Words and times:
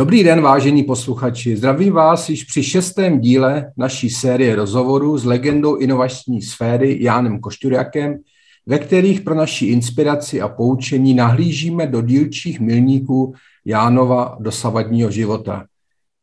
Dobrý 0.00 0.24
den, 0.24 0.40
vážení 0.40 0.82
posluchači. 0.82 1.56
Zdravím 1.56 1.92
vás 1.92 2.28
již 2.28 2.44
při 2.44 2.62
šestém 2.62 3.20
díle 3.20 3.72
naší 3.76 4.10
série 4.10 4.56
rozhovorů 4.56 5.18
s 5.18 5.24
legendou 5.24 5.76
inovační 5.76 6.42
sféry 6.42 7.04
Jánem 7.04 7.40
Košturiakem, 7.40 8.18
ve 8.66 8.78
kterých 8.78 9.20
pro 9.20 9.34
naši 9.34 9.66
inspiraci 9.66 10.40
a 10.40 10.48
poučení 10.48 11.14
nahlížíme 11.14 11.86
do 11.86 12.02
dílčích 12.02 12.60
milníků 12.60 13.34
Jánova 13.64 14.36
dosavadního 14.40 15.10
života. 15.10 15.66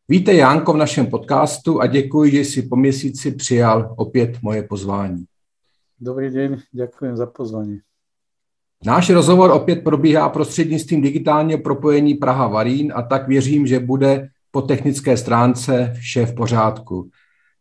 Víte, 0.08 0.34
Jánko, 0.34 0.74
v 0.74 0.78
našem 0.78 1.08
podcastu 1.08 1.82
a 1.82 1.88
děkuji, 1.88 2.32
že 2.32 2.46
si 2.46 2.62
po 2.62 2.76
měsíci 2.76 3.32
přijal 3.32 3.96
opět 3.98 4.38
moje 4.42 4.64
pozvání. 4.64 5.26
Dobrý 6.00 6.30
den, 6.30 6.62
děkuji 6.72 7.16
za 7.16 7.26
pozvání. 7.26 7.80
Náš 8.86 9.10
rozhovor 9.10 9.52
opět 9.52 9.84
probíhá 9.84 10.30
prostřednictvím 10.30 11.02
digitálního 11.02 11.60
propojení 11.60 12.14
Praha-Varín 12.14 12.92
a 12.96 13.02
tak 13.02 13.28
věřím, 13.28 13.68
že 13.68 13.80
bude 13.80 14.30
po 14.52 14.62
technické 14.62 15.18
stránce 15.18 15.94
vše 16.00 16.26
v 16.26 16.36
pořádku. 16.36 17.10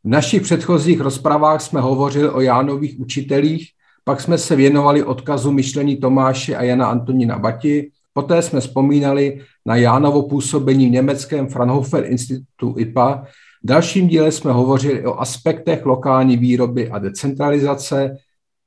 V 0.04 0.08
našich 0.08 0.42
předchozích 0.42 1.00
rozpravách 1.00 1.62
jsme 1.62 1.80
hovořili 1.80 2.28
o 2.28 2.40
Jánových 2.40 3.00
učitelích, 3.00 3.68
pak 4.04 4.20
jsme 4.20 4.38
se 4.38 4.56
věnovali 4.56 5.02
odkazu 5.02 5.52
myšlení 5.52 5.96
Tomáše 5.96 6.56
a 6.56 6.62
Jana 6.62 6.86
Antonína 6.86 7.38
Bati, 7.38 7.90
poté 8.12 8.42
jsme 8.42 8.60
vzpomínali 8.60 9.40
na 9.66 9.76
Jánovo 9.76 10.22
působení 10.22 10.86
v 10.86 10.90
německém 10.90 11.46
Fraunhofer 11.46 12.04
institutu 12.04 12.74
IPA, 12.78 13.24
v 13.64 13.66
dalším 13.66 14.08
díle 14.08 14.32
jsme 14.32 14.52
hovořili 14.52 15.06
o 15.06 15.20
aspektech 15.20 15.86
lokální 15.86 16.36
výroby 16.36 16.90
a 16.90 16.98
decentralizace, 16.98 18.16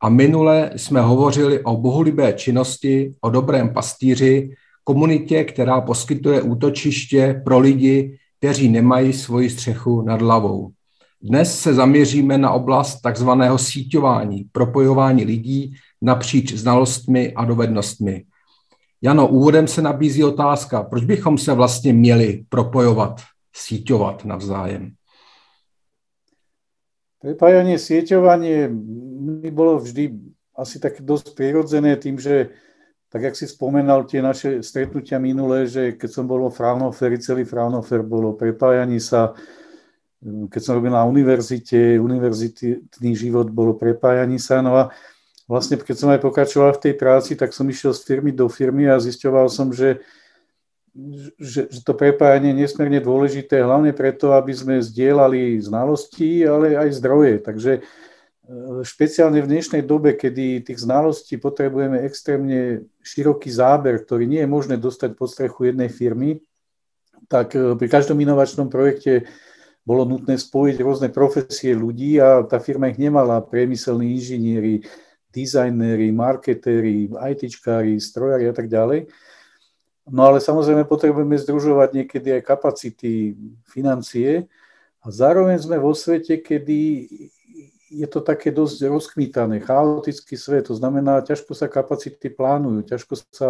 a 0.02 0.10
minule 0.10 0.72
jsme 0.76 1.02
hovořili 1.02 1.64
o 1.64 1.78
bohulibé 1.78 2.34
činnosti, 2.34 3.14
o 3.22 3.30
dobrém 3.30 3.74
pastýři, 3.74 4.50
komunitě, 4.84 5.44
která 5.44 5.82
poskytuje 5.82 6.42
útočiště 6.42 7.42
pro 7.46 7.60
lidi, 7.60 8.18
kteří 8.38 8.70
nemají 8.70 9.14
svoji 9.14 9.50
střechu 9.50 10.02
nad 10.02 10.22
hlavou. 10.22 10.72
Dnes 11.22 11.60
se 11.62 11.74
zaměříme 11.74 12.38
na 12.38 12.52
oblast 12.52 13.02
takzvaného 13.02 13.58
síťování, 13.58 14.46
propojování 14.52 15.24
lidí 15.24 15.74
napříč 16.02 16.54
znalostmi 16.54 17.34
a 17.34 17.46
dovednostmi. 17.46 18.24
Jano, 19.02 19.28
úvodem 19.28 19.68
se 19.68 19.82
nabízí 19.82 20.24
otázka, 20.24 20.84
proč 20.84 21.04
bychom 21.04 21.38
se 21.38 21.54
vlastně 21.54 21.94
měli 21.94 22.46
propojovat, 22.50 23.22
síťovat 23.56 24.26
navzájem? 24.26 24.92
Prepájanie, 27.20 27.76
sieťovanie 27.76 28.72
mi 28.72 29.52
bolo 29.52 29.84
vždy 29.84 30.16
asi 30.56 30.80
tak 30.80 31.04
dosť 31.04 31.36
prirodzené 31.36 32.00
tým, 32.00 32.16
že 32.16 32.56
tak 33.12 33.28
jak 33.28 33.36
si 33.36 33.44
spomenal 33.44 34.08
tie 34.08 34.24
naše 34.24 34.64
stretnutia 34.64 35.20
minulé, 35.20 35.68
že 35.68 36.00
keď 36.00 36.10
som 36.16 36.24
bol 36.24 36.48
vo 36.48 36.52
Fraunhoferi, 36.54 37.20
celý 37.20 37.44
Fraunhofer 37.44 38.08
bolo 38.08 38.40
prepájanie 38.40 39.04
sa, 39.04 39.36
keď 40.24 40.62
som 40.64 40.80
robil 40.80 40.96
na 40.96 41.04
univerzite, 41.04 42.00
univerzitný 42.00 43.12
život 43.18 43.52
bolo 43.52 43.76
prepájanie 43.76 44.40
sa, 44.40 44.64
no 44.64 44.80
a 44.80 44.84
vlastne 45.44 45.76
keď 45.76 45.96
som 46.00 46.10
aj 46.16 46.24
pokračoval 46.24 46.80
v 46.80 46.84
tej 46.88 46.94
práci, 46.96 47.36
tak 47.36 47.52
som 47.52 47.68
išiel 47.68 47.92
z 47.92 48.06
firmy 48.06 48.32
do 48.32 48.48
firmy 48.48 48.88
a 48.88 48.96
zisťoval 48.96 49.52
som, 49.52 49.76
že 49.76 50.00
že, 51.40 51.70
že 51.70 51.80
to 51.86 51.94
prepájanie 51.94 52.54
je 52.54 52.66
nesmierne 52.66 53.00
dôležité, 53.00 53.62
hlavne 53.62 53.94
preto, 53.94 54.34
aby 54.34 54.52
sme 54.52 54.76
zdieľali 54.84 55.60
znalosti, 55.62 56.44
ale 56.44 56.76
aj 56.76 56.90
zdroje. 57.00 57.34
Takže 57.42 57.72
e, 57.78 57.82
špeciálne 58.84 59.40
v 59.42 59.52
dnešnej 59.52 59.84
dobe, 59.86 60.18
kedy 60.18 60.66
tých 60.66 60.84
znalostí 60.84 61.38
potrebujeme 61.38 62.02
extrémne 62.04 62.90
široký 63.04 63.50
záber, 63.50 64.02
ktorý 64.04 64.26
nie 64.26 64.42
je 64.44 64.50
možné 64.50 64.76
dostať 64.76 65.16
pod 65.16 65.30
strechu 65.30 65.72
jednej 65.72 65.90
firmy, 65.90 66.42
tak 67.30 67.54
e, 67.54 67.78
pri 67.78 67.88
každom 67.88 68.18
inovačnom 68.20 68.68
projekte 68.68 69.30
bolo 69.86 70.06
nutné 70.06 70.38
spojiť 70.38 70.78
rôzne 70.86 71.10
profesie 71.10 71.74
ľudí 71.74 72.22
a 72.22 72.46
tá 72.46 72.62
firma 72.62 72.94
ich 72.94 73.02
nemala, 73.02 73.42
priemyselní 73.42 74.14
inžinieri, 74.22 74.86
dizajnéri, 75.34 76.14
marketéri, 76.14 77.10
ITčkári, 77.10 77.98
strojári 77.98 78.50
a 78.50 78.54
tak 78.54 78.70
ďalej. 78.70 79.10
No 80.10 80.26
ale 80.26 80.42
samozrejme 80.42 80.90
potrebujeme 80.90 81.38
združovať 81.38 81.90
niekedy 81.94 82.42
aj 82.42 82.42
kapacity, 82.42 83.38
financie 83.70 84.50
a 85.00 85.08
zároveň 85.14 85.62
sme 85.62 85.78
vo 85.78 85.94
svete, 85.94 86.42
kedy 86.42 87.08
je 87.90 88.08
to 88.10 88.22
také 88.22 88.54
dosť 88.54 88.86
rozkmítané, 88.86 89.62
chaotický 89.66 90.38
svet, 90.38 90.70
to 90.70 90.78
znamená, 90.78 91.26
ťažko 91.26 91.58
sa 91.58 91.66
kapacity 91.66 92.30
plánujú, 92.30 92.86
ťažko 92.86 93.14
sa 93.34 93.50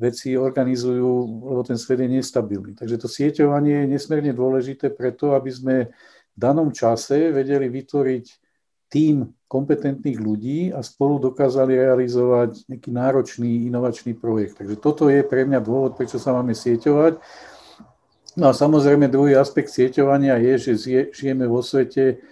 veci 0.00 0.32
organizujú, 0.32 1.12
lebo 1.44 1.60
ten 1.60 1.76
svet 1.76 2.00
je 2.00 2.08
nestabilný. 2.08 2.72
Takže 2.72 2.96
to 2.96 3.08
sieťovanie 3.08 3.84
je 3.84 3.90
nesmierne 4.00 4.32
dôležité 4.32 4.88
preto, 4.88 5.36
aby 5.36 5.52
sme 5.52 5.76
v 6.32 6.38
danom 6.40 6.72
čase 6.72 7.28
vedeli 7.28 7.68
vytvoriť 7.68 8.39
tým 8.90 9.30
kompetentných 9.46 10.18
ľudí 10.18 10.58
a 10.74 10.82
spolu 10.82 11.18
dokázali 11.18 11.74
realizovať 11.78 12.66
nejaký 12.70 12.90
náročný 12.90 13.66
inovačný 13.70 14.14
projekt. 14.18 14.58
Takže 14.58 14.76
toto 14.78 15.06
je 15.06 15.22
pre 15.22 15.46
mňa 15.46 15.62
dôvod, 15.62 15.94
prečo 15.94 16.18
sa 16.18 16.34
máme 16.34 16.54
sieťovať. 16.54 17.18
No 18.38 18.50
a 18.50 18.52
samozrejme 18.54 19.10
druhý 19.10 19.34
aspekt 19.34 19.74
sieťovania 19.74 20.38
je, 20.38 20.70
že 20.70 20.72
žijeme 21.10 21.50
vo 21.50 21.62
svete, 21.66 22.22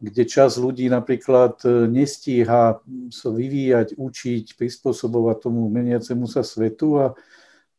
kde 0.00 0.22
čas 0.26 0.56
ľudí 0.56 0.88
napríklad 0.88 1.60
e, 1.62 1.86
nestíha 1.86 2.80
sa 3.12 3.28
vyvíjať, 3.28 4.00
učiť, 4.00 4.56
prispôsobovať 4.56 5.36
tomu 5.44 5.68
meniacemu 5.68 6.24
sa 6.24 6.40
svetu 6.40 6.98
a 6.98 7.12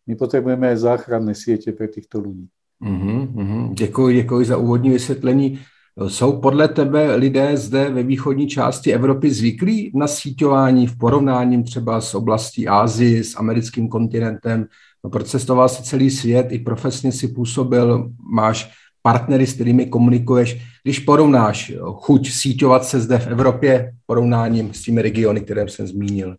my 0.05 0.13
potrebujeme 0.13 0.69
aj 0.69 0.77
záchranné 0.85 1.33
siete 1.33 1.73
pre 1.73 1.89
týchto 1.89 2.21
ľudí. 2.21 2.45
Uh-huh, 2.81 3.25
uh-huh. 3.35 3.73
Děkuji, 3.73 4.15
děkuji 4.15 4.45
za 4.45 4.57
úvodní 4.57 4.89
vysvětlení. 4.89 5.59
Jsou 6.07 6.39
podle 6.39 6.67
tebe 6.67 7.15
lidé 7.15 7.57
zde 7.57 7.89
ve 7.89 8.03
východní 8.03 8.47
části 8.47 8.93
Evropy 8.93 9.31
zvyklí 9.31 9.91
na 9.95 10.07
síťování 10.07 10.87
v 10.87 10.97
porovnání 10.97 11.63
třeba 11.63 12.01
s 12.01 12.15
oblastí 12.15 12.67
Ázie, 12.67 13.23
s 13.23 13.35
americkým 13.35 13.89
kontinentem? 13.89 14.65
No, 15.03 15.09
procestoval 15.09 15.69
si 15.69 15.83
celý 15.83 16.09
svět, 16.09 16.47
i 16.49 16.59
profesně 16.59 17.11
si 17.11 17.27
působil, 17.27 18.09
máš 18.33 18.71
partnery, 19.01 19.47
s 19.47 19.53
kterými 19.53 19.85
komunikuješ. 19.85 20.61
Když 20.83 20.99
porovnáš 20.99 21.73
chuť 21.93 22.31
síťovat 22.31 22.85
se 22.85 22.99
zde 22.99 23.19
v 23.19 23.27
Evropě 23.27 23.93
porovnáním 24.05 24.73
s 24.73 24.81
těmi 24.81 25.01
regiony, 25.01 25.41
které 25.41 25.69
jsem 25.69 25.87
zmínil? 25.87 26.35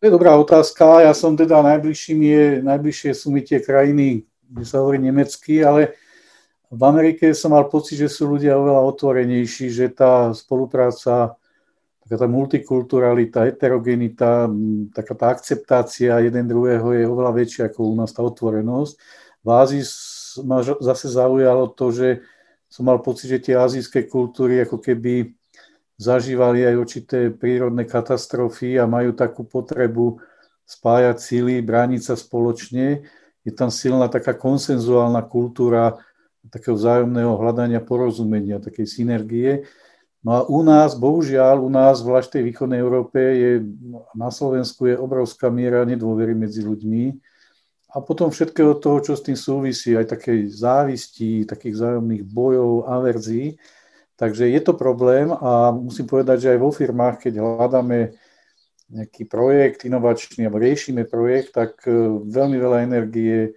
To 0.00 0.06
je 0.06 0.10
dobrá 0.10 0.36
otázka. 0.36 1.00
Ja 1.00 1.16
som 1.16 1.32
teda 1.32 1.64
najbližším 1.64 2.20
je, 2.22 2.44
najbližšie 2.60 3.16
sú 3.16 3.32
mi 3.32 3.40
tie 3.40 3.64
krajiny, 3.64 4.28
kde 4.44 4.64
sa 4.68 4.84
hovorí 4.84 5.00
nemecky, 5.00 5.64
ale 5.64 5.96
v 6.74 6.82
Amerike 6.82 7.30
som 7.30 7.54
mal 7.54 7.70
pocit, 7.70 7.94
že 7.94 8.10
sú 8.10 8.26
ľudia 8.34 8.58
oveľa 8.58 8.82
otvorenejší, 8.90 9.70
že 9.70 9.86
tá 9.94 10.34
spolupráca, 10.34 11.38
taká 12.02 12.16
tá 12.18 12.26
multikulturalita, 12.26 13.46
heterogenita, 13.46 14.50
taká 14.90 15.14
tá 15.14 15.26
akceptácia 15.30 16.18
jeden 16.26 16.50
druhého 16.50 16.90
je 16.90 17.06
oveľa 17.06 17.32
väčšia 17.32 17.62
ako 17.70 17.80
u 17.86 17.94
nás 17.94 18.10
tá 18.10 18.26
otvorenosť. 18.26 18.94
V 19.44 19.48
Ázii 19.48 19.82
ma 20.42 20.60
zase 20.60 21.06
zaujalo 21.14 21.70
to, 21.70 21.94
že 21.94 22.08
som 22.66 22.90
mal 22.90 22.98
pocit, 22.98 23.30
že 23.30 23.38
tie 23.38 23.54
azijské 23.54 24.10
kultúry 24.10 24.58
ako 24.66 24.82
keby 24.82 25.30
zažívali 25.94 26.66
aj 26.66 26.74
určité 26.74 27.18
prírodné 27.30 27.86
katastrofy 27.86 28.82
a 28.82 28.90
majú 28.90 29.14
takú 29.14 29.46
potrebu 29.46 30.18
spájať 30.66 31.16
síly, 31.22 31.62
brániť 31.62 32.02
sa 32.02 32.14
spoločne. 32.18 33.06
Je 33.46 33.52
tam 33.54 33.70
silná 33.70 34.10
taká 34.10 34.34
konsenzuálna 34.34 35.22
kultúra 35.22 36.02
takého 36.52 36.76
vzájomného 36.76 37.36
hľadania 37.36 37.80
porozumenia, 37.80 38.60
takej 38.60 38.86
synergie. 38.88 39.64
No 40.24 40.30
a 40.32 40.40
u 40.48 40.64
nás, 40.64 40.96
bohužiaľ, 40.96 41.60
u 41.60 41.68
nás, 41.68 42.00
zvlášť 42.00 42.28
v 42.28 42.34
tej 42.34 42.44
východnej 42.48 42.80
Európe, 42.80 43.20
je, 43.20 43.52
na 44.16 44.32
Slovensku 44.32 44.88
je 44.88 44.96
obrovská 44.96 45.52
miera 45.52 45.84
nedôvery 45.84 46.32
medzi 46.32 46.64
ľuďmi 46.64 47.12
a 47.94 48.02
potom 48.02 48.26
všetkého 48.26 48.74
toho, 48.82 48.98
čo 48.98 49.14
s 49.14 49.22
tým 49.22 49.38
súvisí, 49.38 49.94
aj 49.94 50.18
takej 50.18 50.50
závisti, 50.50 51.46
takých 51.46 51.78
vzájomných 51.78 52.26
bojov, 52.26 52.90
averzí. 52.90 53.62
Takže 54.18 54.50
je 54.50 54.60
to 54.62 54.74
problém 54.74 55.30
a 55.30 55.70
musím 55.70 56.10
povedať, 56.10 56.42
že 56.42 56.50
aj 56.54 56.58
vo 56.58 56.70
firmách, 56.74 57.22
keď 57.22 57.32
hľadáme 57.38 58.18
nejaký 58.90 59.30
projekt 59.30 59.86
inovačný, 59.86 60.46
alebo 60.46 60.62
riešime 60.62 61.06
projekt, 61.06 61.54
tak 61.54 61.82
e, 61.86 61.90
veľmi 62.22 62.56
veľa 62.58 62.78
energie 62.82 63.54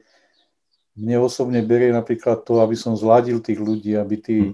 mne 0.97 1.21
osobne 1.21 1.61
berie 1.61 1.93
napríklad 1.93 2.41
to, 2.41 2.59
aby 2.59 2.73
som 2.75 2.97
zladil 2.97 3.39
tých 3.39 3.61
ľudí, 3.61 3.93
aby 3.93 4.15
tí 4.17 4.37
mm. 4.41 4.53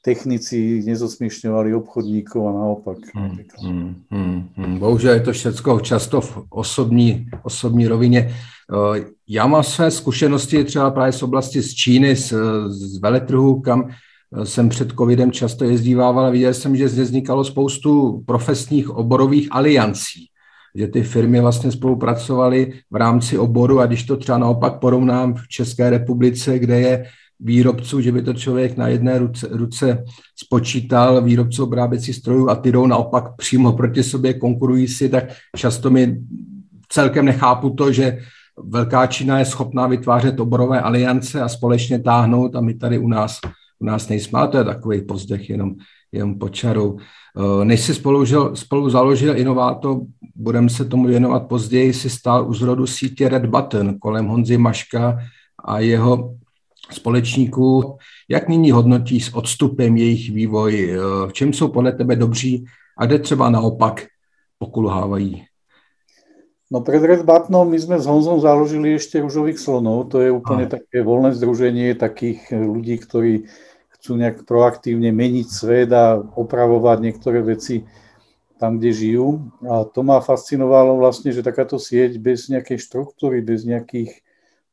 technici 0.00 0.80
nezosmiešňovali 0.88 1.76
obchodníkov 1.76 2.40
a 2.48 2.52
naopak. 2.52 2.98
Mm, 3.12 4.08
mm, 4.10 4.38
mm. 4.56 4.78
Bohužel 4.78 5.12
je 5.14 5.20
to 5.20 5.32
všechno 5.32 5.80
často 5.80 6.20
v 6.20 6.46
osobní, 6.50 7.28
osobní 7.42 7.88
rovině. 7.88 8.34
Já 9.28 9.46
mám 9.46 9.62
své 9.62 9.90
zkušenosti 9.90 10.64
třeba 10.64 10.90
právě 10.90 11.12
z 11.12 11.22
oblasti 11.22 11.62
z 11.62 11.74
Číny, 11.74 12.16
z, 12.16 12.34
z 12.68 12.98
veletrhu, 12.98 13.60
kam 13.60 13.90
jsem 14.44 14.68
před 14.68 14.92
covidem 14.92 15.32
často 15.32 15.64
jezdívával 15.64 16.26
a 16.26 16.30
viděl 16.30 16.54
jsem, 16.54 16.76
že 16.76 16.88
zde 16.88 17.02
vznikalo 17.02 17.44
spoustu 17.44 18.22
profesních 18.26 18.90
oborových 18.90 19.48
aliancí, 19.50 20.26
že 20.76 20.88
ty 20.88 21.02
firmy 21.02 21.40
vlastně 21.40 21.72
spolupracovaly 21.72 22.72
v 22.90 22.96
rámci 22.96 23.38
oboru. 23.38 23.80
A 23.80 23.86
když 23.86 24.04
to 24.04 24.16
třeba 24.16 24.38
naopak 24.38 24.78
porovnám 24.78 25.34
v 25.34 25.48
České 25.48 25.90
republice, 25.90 26.58
kde 26.58 26.80
je 26.80 27.06
výrobců, 27.40 28.00
že 28.00 28.12
by 28.12 28.22
to 28.22 28.34
člověk 28.34 28.76
na 28.76 28.88
jedné 28.88 29.18
ruce, 29.18 29.48
ruce 29.50 30.04
spočítal, 30.36 31.22
výrobců 31.22 31.64
obráběcích 31.64 32.16
strojů 32.16 32.48
a 32.48 32.54
ty 32.54 32.72
jdou 32.72 32.86
naopak 32.86 33.36
přímo 33.36 33.72
proti 33.72 34.02
sobě, 34.02 34.34
konkurují 34.34 34.88
si, 34.88 35.08
tak 35.08 35.24
často 35.56 35.90
mi 35.90 36.18
celkem 36.88 37.24
nechápu 37.24 37.70
to, 37.70 37.92
že 37.92 38.18
Velká 38.64 39.06
Čína 39.06 39.38
je 39.38 39.44
schopná 39.44 39.86
vytvářet 39.86 40.40
oborové 40.40 40.80
aliance 40.80 41.40
a 41.42 41.48
společně 41.48 41.98
táhnout 41.98 42.56
a 42.56 42.60
my 42.60 42.74
tady 42.74 42.98
u 42.98 43.08
nás 43.08 43.40
u 43.78 43.84
nás 43.84 44.08
nejsme, 44.08 44.38
ale 44.38 44.48
to 44.48 44.58
je 44.58 44.64
takový 44.64 45.02
pozdech 45.02 45.50
jenom, 45.50 45.74
jenom 46.16 46.38
počarou. 46.38 46.98
Eh, 46.98 47.64
než 47.64 47.80
si 47.80 47.94
spolu, 47.94 48.24
spolu 48.54 48.90
založil 48.90 49.38
Inováto, 49.38 50.00
budeme 50.34 50.68
se 50.68 50.84
tomu 50.84 51.06
věnovat 51.06 51.48
později, 51.48 51.92
si 51.92 52.10
stál 52.10 52.48
u 52.48 52.54
zrodu 52.54 52.86
sítě 52.86 53.28
Red 53.28 53.46
Button 53.46 53.98
kolem 53.98 54.26
Honzy 54.26 54.58
Maška 54.58 55.18
a 55.64 55.80
jeho 55.80 56.34
společníků. 56.90 57.98
Jak 58.28 58.48
nyní 58.48 58.70
hodnotí 58.70 59.20
s 59.20 59.34
odstupem 59.34 59.96
jejich 59.96 60.30
vývoj? 60.30 60.90
Eh, 60.90 61.28
v 61.28 61.32
čem 61.32 61.52
jsou 61.52 61.68
podle 61.68 61.92
tebe 61.92 62.16
dobří 62.16 62.64
a 62.98 63.06
kde 63.06 63.18
třeba 63.18 63.50
naopak 63.50 64.06
pokulhávají? 64.58 65.44
No 66.66 66.80
pred 66.82 66.98
Red 66.98 67.22
Buttonom 67.22 67.70
my 67.70 67.78
sme 67.78 67.94
s 67.94 68.10
Honzom 68.10 68.42
založili 68.42 68.98
ešte 68.98 69.22
Ružových 69.22 69.62
slonov. 69.62 70.10
To 70.10 70.18
je 70.18 70.34
úplne 70.34 70.66
také 70.66 70.98
voľné 70.98 71.30
združenie 71.30 71.94
takých 71.94 72.50
ľudí, 72.50 72.98
ktorí 72.98 73.46
chcú 74.06 74.14
nejak 74.14 74.46
proaktívne 74.46 75.10
meniť 75.10 75.48
svet 75.50 75.90
a 75.90 76.14
opravovať 76.14 77.02
niektoré 77.02 77.42
veci 77.42 77.82
tam, 78.54 78.78
kde 78.78 78.94
žijú. 78.94 79.50
A 79.66 79.82
to 79.82 80.06
ma 80.06 80.22
fascinovalo 80.22 80.94
vlastne, 80.94 81.34
že 81.34 81.42
takáto 81.42 81.74
sieť 81.82 82.22
bez 82.22 82.46
nejakej 82.46 82.78
štruktúry, 82.78 83.42
bez 83.42 83.66
nejakých 83.66 84.22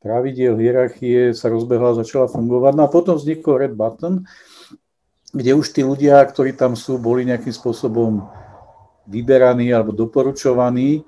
pravidiel, 0.06 0.54
hierarchie 0.54 1.34
sa 1.34 1.50
rozbehla 1.50 1.98
a 1.98 2.00
začala 2.06 2.30
fungovať. 2.30 2.78
No 2.78 2.86
a 2.86 2.94
potom 2.94 3.18
vznikol 3.18 3.66
Red 3.66 3.74
Button, 3.74 4.22
kde 5.34 5.52
už 5.58 5.74
tí 5.74 5.82
ľudia, 5.82 6.22
ktorí 6.22 6.54
tam 6.54 6.78
sú, 6.78 7.02
boli 7.02 7.26
nejakým 7.26 7.58
spôsobom 7.58 8.22
vyberaní 9.10 9.74
alebo 9.74 9.98
doporučovaní 9.98 11.02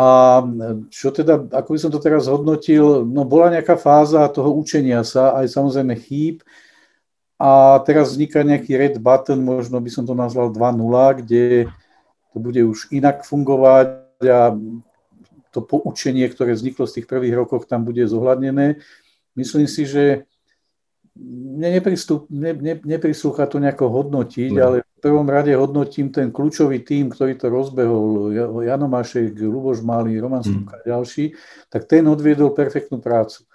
a 0.00 0.40
čo 0.88 1.10
teda, 1.10 1.50
ako 1.50 1.68
by 1.74 1.78
som 1.78 1.90
to 1.92 2.00
teraz 2.00 2.30
hodnotil, 2.30 3.04
no 3.04 3.26
bola 3.26 3.52
nejaká 3.52 3.74
fáza 3.74 4.22
toho 4.32 4.54
učenia 4.54 5.02
sa, 5.02 5.36
aj 5.36 5.50
samozrejme 5.50 5.94
chýb, 5.98 6.46
a 7.40 7.80
teraz 7.88 8.12
vzniká 8.12 8.44
nejaký 8.44 8.76
red 8.76 8.94
button, 9.00 9.40
možno 9.40 9.80
by 9.80 9.88
som 9.88 10.04
to 10.04 10.12
nazval 10.12 10.52
2.0, 10.52 11.24
kde 11.24 11.72
to 12.30 12.36
bude 12.36 12.60
už 12.60 12.92
inak 12.92 13.24
fungovať 13.24 14.04
a 14.28 14.52
to 15.50 15.60
poučenie, 15.64 16.28
ktoré 16.28 16.52
vzniklo 16.52 16.84
z 16.84 17.00
tých 17.00 17.06
prvých 17.08 17.34
rokov, 17.34 17.64
tam 17.64 17.88
bude 17.88 18.04
zohľadnené. 18.04 18.78
Myslím 19.34 19.66
si, 19.66 19.88
že 19.88 20.28
mne 21.16 21.80
ne, 22.30 22.52
ne, 22.54 22.74
neprislúcha 22.84 23.48
to 23.50 23.58
nejako 23.58 23.88
hodnotiť, 23.88 24.52
no. 24.54 24.60
ale 24.60 24.76
v 24.84 24.98
prvom 25.00 25.26
rade 25.26 25.50
hodnotím 25.56 26.12
ten 26.12 26.28
kľúčový 26.28 26.84
tým, 26.84 27.08
ktorý 27.08 27.34
to 27.40 27.48
rozbehol, 27.48 28.30
Jano 28.62 28.86
Mašek, 28.86 29.32
Luboš 29.40 29.80
Malý, 29.80 30.20
Roman 30.20 30.44
Stupka 30.44 30.76
mm. 30.76 30.80
a 30.80 30.86
ďalší, 30.86 31.24
tak 31.72 31.88
ten 31.88 32.04
odviedol 32.04 32.52
perfektnú 32.52 33.00
prácu. 33.00 33.48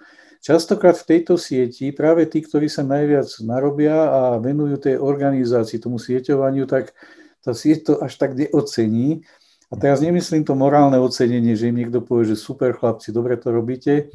Častokrát 0.46 0.94
v 0.94 1.08
tejto 1.10 1.34
sieti 1.34 1.90
práve 1.90 2.22
tí, 2.30 2.38
ktorí 2.38 2.70
sa 2.70 2.86
najviac 2.86 3.26
narobia 3.42 3.98
a 3.98 4.20
venujú 4.38 4.78
tej 4.78 4.94
organizácii, 4.94 5.82
tomu 5.82 5.98
sieťovaniu, 5.98 6.70
tak 6.70 6.94
tá 7.42 7.50
sieť 7.50 7.78
to 7.82 7.92
až 7.98 8.14
tak 8.14 8.38
neocení. 8.38 9.26
A 9.66 9.74
teraz 9.74 9.98
nemyslím 9.98 10.46
to 10.46 10.54
morálne 10.54 11.02
ocenenie, 11.02 11.58
že 11.58 11.74
im 11.74 11.82
niekto 11.82 11.98
povie, 11.98 12.30
že 12.30 12.38
super 12.38 12.78
chlapci, 12.78 13.10
dobre 13.10 13.34
to 13.34 13.50
robíte, 13.50 14.14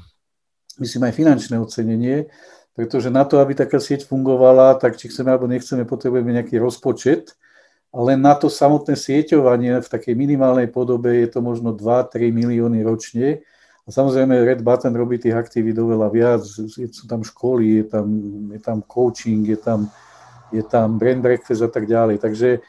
myslím 0.80 1.12
aj 1.12 1.20
finančné 1.20 1.60
ocenenie, 1.60 2.32
pretože 2.80 3.12
na 3.12 3.28
to, 3.28 3.44
aby 3.44 3.52
taká 3.52 3.84
sieť 3.84 4.08
fungovala, 4.08 4.80
tak 4.80 4.96
či 4.96 5.12
chceme 5.12 5.36
alebo 5.36 5.52
nechceme, 5.52 5.84
potrebujeme 5.84 6.32
nejaký 6.32 6.64
rozpočet, 6.64 7.36
ale 7.92 8.16
na 8.16 8.40
to 8.40 8.48
samotné 8.48 8.96
sieťovanie 8.96 9.84
v 9.84 9.92
takej 9.92 10.16
minimálnej 10.16 10.72
podobe 10.72 11.12
je 11.12 11.28
to 11.28 11.44
možno 11.44 11.76
2-3 11.76 12.32
milióny 12.32 12.88
ročne. 12.88 13.44
Samozrejme 13.92 14.48
Red 14.48 14.64
Button 14.64 14.96
robí 14.96 15.20
tých 15.20 15.36
aktivít 15.36 15.76
oveľa 15.76 16.08
viac, 16.10 16.42
sú 16.48 17.06
tam 17.06 17.22
školy, 17.28 17.84
je 17.84 17.86
tam, 17.92 18.08
je 18.50 18.60
tam 18.64 18.78
coaching, 18.88 19.44
je 19.44 19.60
tam, 19.60 19.92
je 20.50 20.64
tam 20.64 20.96
brand 20.96 21.20
breakfast 21.20 21.60
a 21.60 21.68
tak 21.68 21.86
ďalej. 21.86 22.24
Takže 22.24 22.64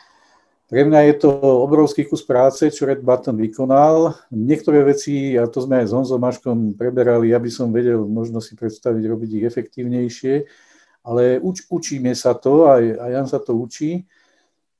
pre 0.72 0.88
mňa 0.88 1.00
je 1.12 1.14
to 1.20 1.30
obrovský 1.62 2.08
kus 2.08 2.24
práce, 2.24 2.64
čo 2.72 2.88
Red 2.88 3.04
Button 3.04 3.36
vykonal. 3.36 4.16
Niektoré 4.32 4.80
veci, 4.82 5.36
a 5.36 5.44
to 5.44 5.60
sme 5.60 5.84
aj 5.84 5.86
s 5.88 5.92
Honzom 5.92 6.16
Maškom 6.16 6.58
preberali, 6.80 7.36
aby 7.36 7.52
som 7.52 7.68
vedel 7.68 8.02
možno 8.08 8.40
si 8.40 8.56
predstaviť 8.56 9.04
robiť 9.04 9.30
ich 9.36 9.44
efektívnejšie, 9.44 10.34
ale 11.04 11.36
uč, 11.44 11.68
učíme 11.68 12.16
sa 12.16 12.32
to, 12.32 12.72
aj, 12.72 12.88
aj 12.88 13.10
Jan 13.12 13.28
sa 13.28 13.36
to 13.36 13.52
učí. 13.52 14.08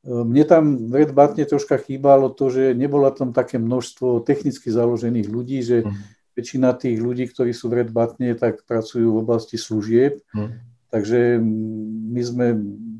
Mne 0.03 0.43
tam 0.49 0.91
v 0.91 1.05
Red 1.05 1.13
Buttone 1.15 1.47
troška 1.47 1.79
chýbalo 1.79 2.33
to, 2.33 2.51
že 2.51 2.75
nebolo 2.75 3.07
tam 3.13 3.31
také 3.31 3.61
množstvo 3.61 4.25
technicky 4.25 4.73
založených 4.73 5.29
ľudí, 5.31 5.61
že 5.63 5.87
mm. 5.87 6.22
Väčšina 6.33 6.77
tých 6.77 6.97
ľudí, 7.01 7.29
ktorí 7.29 7.53
sú 7.53 7.69
v 7.69 7.85
Red 7.85 7.91
Buttone, 7.93 8.37
tak 8.37 8.65
pracujú 8.65 9.13
v 9.13 9.21
oblasti 9.21 9.61
služieb. 9.61 10.21
Mm 10.33 10.73
Takže 10.93 11.41
my 12.13 12.21
sme 12.21 12.47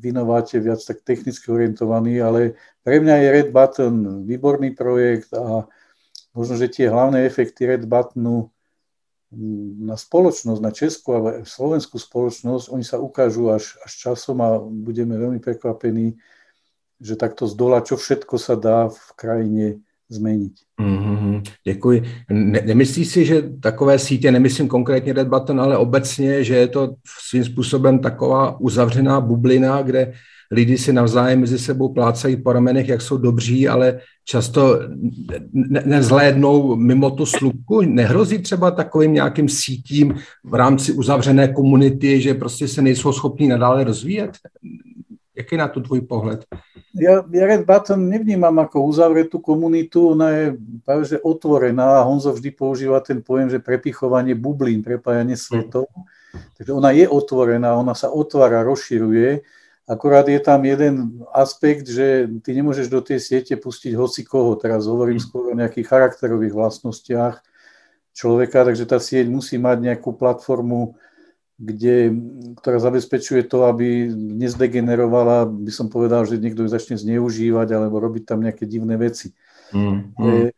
v 0.01 0.03
Inováte 0.09 0.57
viac 0.57 0.81
tak 0.81 1.05
technicky 1.05 1.45
orientovaní, 1.53 2.17
ale 2.17 2.57
pre 2.81 2.97
mňa 2.97 3.21
je 3.21 3.27
Red 3.29 3.49
Button 3.53 4.25
výborný 4.25 4.73
projekt 4.73 5.29
a 5.37 5.69
možno, 6.33 6.57
že 6.57 6.73
tie 6.73 6.89
hlavné 6.89 7.29
efekty 7.29 7.69
Red 7.69 7.85
Buttonu 7.85 8.49
na 9.77 9.93
spoločnosť, 9.93 10.61
na 10.61 10.73
Česku 10.73 11.07
a 11.13 11.19
slovenskú 11.45 12.01
spoločnosť, 12.01 12.73
oni 12.73 12.81
sa 12.81 12.97
ukážu 12.97 13.53
až, 13.53 13.77
až 13.85 14.09
časom 14.09 14.41
a 14.41 14.57
budeme 14.57 15.13
veľmi 15.13 15.37
prekvapení, 15.37 16.17
že 16.97 17.13
takto 17.13 17.45
z 17.45 17.53
dola, 17.53 17.85
čo 17.85 17.93
všetko 17.93 18.41
sa 18.41 18.57
dá 18.57 18.89
v 18.89 19.05
krajine 19.13 19.65
změnit. 20.13 20.51
Mm-hmm, 20.81 21.41
děkuji. 21.67 22.03
Ne, 22.29 22.61
nemyslíš 22.65 23.07
si, 23.07 23.25
že 23.25 23.43
takové 23.61 23.99
sítě, 23.99 24.31
nemyslím 24.31 24.67
konkrétně 24.67 25.13
Red 25.13 25.27
Button, 25.27 25.61
ale 25.61 25.77
obecně, 25.77 26.43
že 26.43 26.55
je 26.55 26.67
to 26.67 26.95
svým 27.29 27.43
způsobem 27.43 27.99
taková 27.99 28.59
uzavřená 28.59 29.21
bublina, 29.21 29.81
kde 29.81 30.13
lidi 30.51 30.77
si 30.77 30.93
navzájem 30.93 31.39
mezi 31.39 31.59
sebou 31.59 31.93
plácají 31.93 32.35
po 32.35 32.53
ramenech, 32.53 32.89
jak 32.89 33.01
jsou 33.01 33.17
dobří, 33.17 33.67
ale 33.67 33.99
často 34.25 34.79
ne- 35.53 35.83
nezlédnou 35.85 36.75
mimo 36.75 37.11
tu 37.11 37.25
slupku. 37.25 37.81
Nehrozí 37.81 38.37
třeba 38.37 38.71
takovým 38.71 39.13
nějakým 39.13 39.49
sítím 39.49 40.15
v 40.43 40.53
rámci 40.53 40.91
uzavřené 40.91 41.47
komunity, 41.47 42.21
že 42.21 42.33
prostě 42.33 42.67
se 42.67 42.81
nejsou 42.81 43.13
schopní 43.13 43.47
nadále 43.47 43.83
rozvíjet? 43.83 44.31
Jaký 45.37 45.55
je 45.55 45.59
na 45.59 45.67
to 45.67 45.81
tvůj 45.81 46.01
pohled? 46.01 46.45
Ja, 46.93 47.25
ja 47.25 47.43
Red 47.49 47.65
Button 47.65 48.05
nevnímam 48.05 48.53
ako 48.61 48.85
uzavretú 48.85 49.41
komunitu, 49.41 50.13
ona 50.13 50.29
je 50.29 50.45
práve 50.85 51.09
že 51.09 51.17
otvorená 51.17 51.97
a 51.97 52.05
Honzo 52.05 52.29
vždy 52.29 52.53
používa 52.53 53.01
ten 53.01 53.17
pojem, 53.25 53.49
že 53.49 53.57
prepichovanie 53.57 54.37
bublín, 54.37 54.85
prepájanie 54.85 55.33
svetov. 55.33 55.89
Takže 56.53 56.69
ona 56.69 56.93
je 56.93 57.09
otvorená, 57.09 57.73
ona 57.73 57.97
sa 57.97 58.13
otvára, 58.13 58.61
rozširuje. 58.61 59.41
Akorát 59.89 60.29
je 60.29 60.39
tam 60.39 60.63
jeden 60.63 61.25
aspekt, 61.33 61.89
že 61.89 62.29
ty 62.45 62.55
nemôžeš 62.55 62.87
do 62.87 63.01
tej 63.01 63.19
siete 63.19 63.57
pustiť 63.57 63.97
hoci 63.97 64.21
koho. 64.23 64.55
Teraz 64.55 64.85
hovorím 64.85 65.17
mm. 65.19 65.25
skôr 65.25 65.51
o 65.51 65.57
nejakých 65.57 65.89
charakterových 65.89 66.55
vlastnostiach 66.55 67.41
človeka, 68.13 68.63
takže 68.69 68.85
tá 68.85 69.01
sieť 69.01 69.27
musí 69.27 69.57
mať 69.57 69.81
nejakú 69.81 70.13
platformu, 70.13 70.95
kde, 71.57 72.11
ktorá 72.59 72.81
zabezpečuje 72.81 73.45
to, 73.45 73.69
aby 73.69 74.09
nezdegenerovala, 74.11 75.45
by 75.45 75.71
som 75.71 75.87
povedal, 75.87 76.25
že 76.25 76.41
niekto 76.41 76.65
ju 76.65 76.69
začne 76.69 76.97
zneužívať 76.97 77.67
alebo 77.77 78.01
robiť 78.01 78.23
tam 78.25 78.41
nejaké 78.41 78.65
divné 78.65 78.97
veci. 78.97 79.37
Mm, 79.69 80.17
mm. 80.17 80.49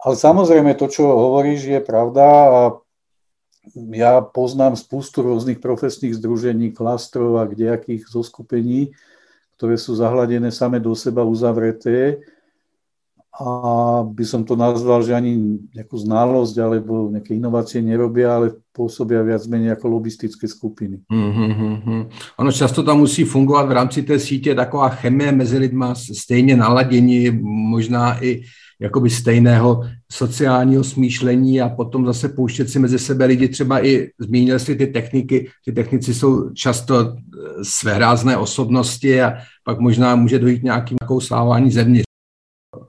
Ale 0.00 0.14
samozrejme 0.16 0.72
to, 0.80 0.88
čo 0.88 1.04
hovoríš, 1.04 1.68
je 1.68 1.80
pravda 1.84 2.24
a 2.24 2.60
ja 3.92 4.24
poznám 4.24 4.74
spústu 4.74 5.20
rôznych 5.20 5.60
profesných 5.60 6.16
združení, 6.16 6.72
klastrov 6.72 7.36
a 7.36 7.44
kdejakých 7.44 8.08
zoskupení, 8.08 8.96
ktoré 9.60 9.76
sú 9.76 9.92
zahladené 9.92 10.48
same 10.48 10.80
do 10.80 10.96
seba 10.96 11.20
uzavreté 11.20 12.24
a 13.30 13.48
by 14.02 14.24
som 14.26 14.42
to 14.44 14.58
nazval, 14.58 15.06
že 15.06 15.14
ani 15.14 15.62
nejakú 15.70 15.94
znalosť 15.94 16.54
alebo 16.58 17.14
nejaké 17.14 17.38
inovácie 17.38 17.78
nerobia, 17.78 18.34
ale 18.34 18.58
pôsobia 18.74 19.22
viac 19.22 19.46
menej 19.46 19.78
ako 19.78 19.86
lobistické 19.86 20.50
skupiny. 20.50 20.98
Mm-hmm. 21.06 22.00
Ono 22.42 22.50
často 22.52 22.82
tam 22.82 22.98
musí 22.98 23.24
fungovat 23.24 23.68
v 23.70 23.72
rámci 23.72 24.02
té 24.02 24.18
sítě 24.18 24.54
taková 24.54 24.88
chemie 24.88 25.32
mezi 25.32 25.58
lidma, 25.58 25.94
stejně 25.94 26.56
naladění, 26.56 27.30
možná 27.70 28.24
i 28.24 28.42
jakoby 28.80 29.10
stejného 29.10 29.84
sociálního 30.12 30.84
smýšlení 30.84 31.60
a 31.60 31.68
potom 31.68 32.06
zase 32.06 32.28
pouštět 32.28 32.70
si 32.70 32.78
mezi 32.78 32.98
sebe 32.98 33.24
lidi, 33.24 33.48
třeba 33.48 33.86
i 33.86 34.08
zmínil 34.18 34.58
si 34.58 34.76
ty 34.76 34.86
techniky, 34.86 35.48
ty 35.64 35.72
technici 35.72 36.14
jsou 36.14 36.50
často 36.50 37.00
eh, 37.00 37.14
svéhrázné 37.62 38.36
osobnosti 38.36 39.22
a 39.22 39.32
pak 39.64 39.80
možná 39.80 40.16
může 40.16 40.38
dojít 40.38 40.62
nějakým 40.62 40.96
nakousávání 41.02 41.70
zevnitř. 41.70 42.09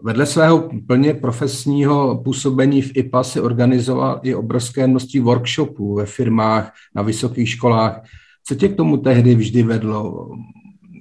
Vedle 0.03 0.25
svého 0.25 0.69
plně 0.87 1.13
profesního 1.13 2.21
působení 2.23 2.81
v 2.81 2.91
IPA 2.95 3.23
si 3.23 3.41
organizoval 3.41 4.19
i 4.23 4.35
obrovské 4.35 4.87
množství 4.87 5.19
workshopů 5.19 5.95
ve 5.95 6.05
firmách, 6.05 6.73
na 6.95 7.01
vysokých 7.01 7.49
školách. 7.49 8.01
Co 8.47 8.55
tě 8.55 8.67
k 8.67 8.75
tomu 8.75 8.97
tehdy 8.97 9.35
vždy 9.35 9.63
vedlo? 9.63 10.29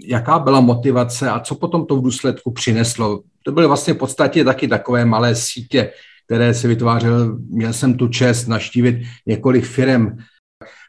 Jaká 0.06 0.38
byla 0.38 0.60
motivace 0.60 1.30
a 1.30 1.40
co 1.40 1.54
potom 1.54 1.86
to 1.86 1.96
v 1.96 2.02
důsledku 2.02 2.50
přineslo? 2.50 3.22
To 3.44 3.52
byly 3.52 3.66
vlastně 3.66 3.94
v 3.94 3.96
podstatě 3.98 4.44
taky 4.44 4.68
takové 4.68 5.04
malé 5.04 5.34
sítě, 5.34 5.92
které 6.26 6.54
si 6.54 6.68
vytvářel. 6.68 7.38
Měl 7.38 7.72
jsem 7.72 7.94
tu 7.94 8.08
čest 8.08 8.46
naštívit 8.46 9.02
několik 9.26 9.64
firm. 9.64 10.16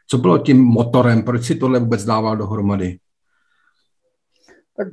Co 0.08 0.18
bylo 0.18 0.38
tím 0.38 0.64
motorem? 0.64 1.22
Proč 1.22 1.44
si 1.44 1.54
tohle 1.54 1.80
vůbec 1.80 2.04
dával 2.04 2.36
dohromady? 2.36 2.98
Tak 4.76 4.88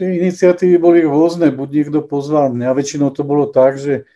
tie 0.00 0.16
iniciatívy 0.16 0.80
boli 0.80 1.04
rôzne, 1.04 1.52
buď 1.52 1.68
niekto 1.68 2.00
pozval 2.00 2.56
mňa, 2.56 2.72
väčšinou 2.72 3.12
to 3.12 3.20
bolo 3.20 3.52
tak, 3.52 3.76
že 3.76 4.08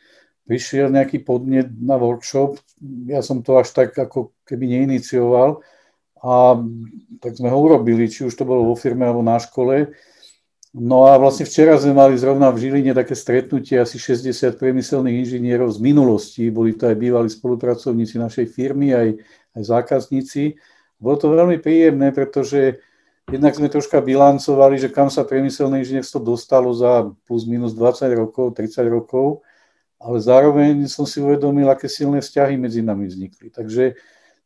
prišiel 0.48 0.88
nejaký 0.88 1.20
podnet 1.20 1.68
na 1.68 2.00
workshop, 2.00 2.56
ja 3.04 3.20
som 3.20 3.44
to 3.44 3.60
až 3.60 3.76
tak 3.76 3.92
ako 3.92 4.32
keby 4.48 4.80
neinicioval 4.80 5.60
a 6.24 6.56
tak 7.20 7.36
sme 7.36 7.52
ho 7.52 7.58
urobili, 7.60 8.08
či 8.08 8.24
už 8.24 8.32
to 8.32 8.48
bolo 8.48 8.72
vo 8.72 8.76
firme 8.76 9.04
alebo 9.04 9.20
na 9.20 9.36
škole. 9.36 9.92
No 10.74 11.06
a 11.06 11.20
vlastne 11.20 11.46
včera 11.46 11.78
sme 11.78 11.94
mali 11.94 12.18
zrovna 12.18 12.50
v 12.50 12.66
Žiline 12.66 12.96
také 12.96 13.14
stretnutie 13.14 13.78
asi 13.78 14.00
60 14.00 14.58
priemyselných 14.58 15.22
inžinierov 15.22 15.70
z 15.70 15.78
minulosti, 15.78 16.50
boli 16.50 16.74
to 16.74 16.90
aj 16.90 16.96
bývalí 16.98 17.28
spolupracovníci 17.30 18.18
našej 18.18 18.50
firmy, 18.50 18.90
aj, 18.90 19.08
aj 19.54 19.62
zákazníci. 19.62 20.58
Bolo 20.98 21.16
to 21.20 21.30
veľmi 21.30 21.62
príjemné, 21.62 22.10
pretože 22.10 22.82
Jednak 23.24 23.56
sme 23.56 23.72
troška 23.72 24.04
bilancovali, 24.04 24.76
že 24.76 24.92
kam 24.92 25.08
sa 25.08 25.24
priemyselné 25.24 25.80
inžinierstvo 25.80 26.20
dostalo 26.20 26.68
za 26.76 27.08
plus 27.24 27.48
minus 27.48 27.72
20 27.72 28.12
rokov, 28.12 28.52
30 28.52 28.84
rokov, 28.92 29.40
ale 29.96 30.20
zároveň 30.20 30.84
som 30.92 31.08
si 31.08 31.24
uvedomil, 31.24 31.64
aké 31.72 31.88
silné 31.88 32.20
vzťahy 32.20 32.60
medzi 32.60 32.84
nami 32.84 33.08
vznikli. 33.08 33.48
Takže 33.48 33.96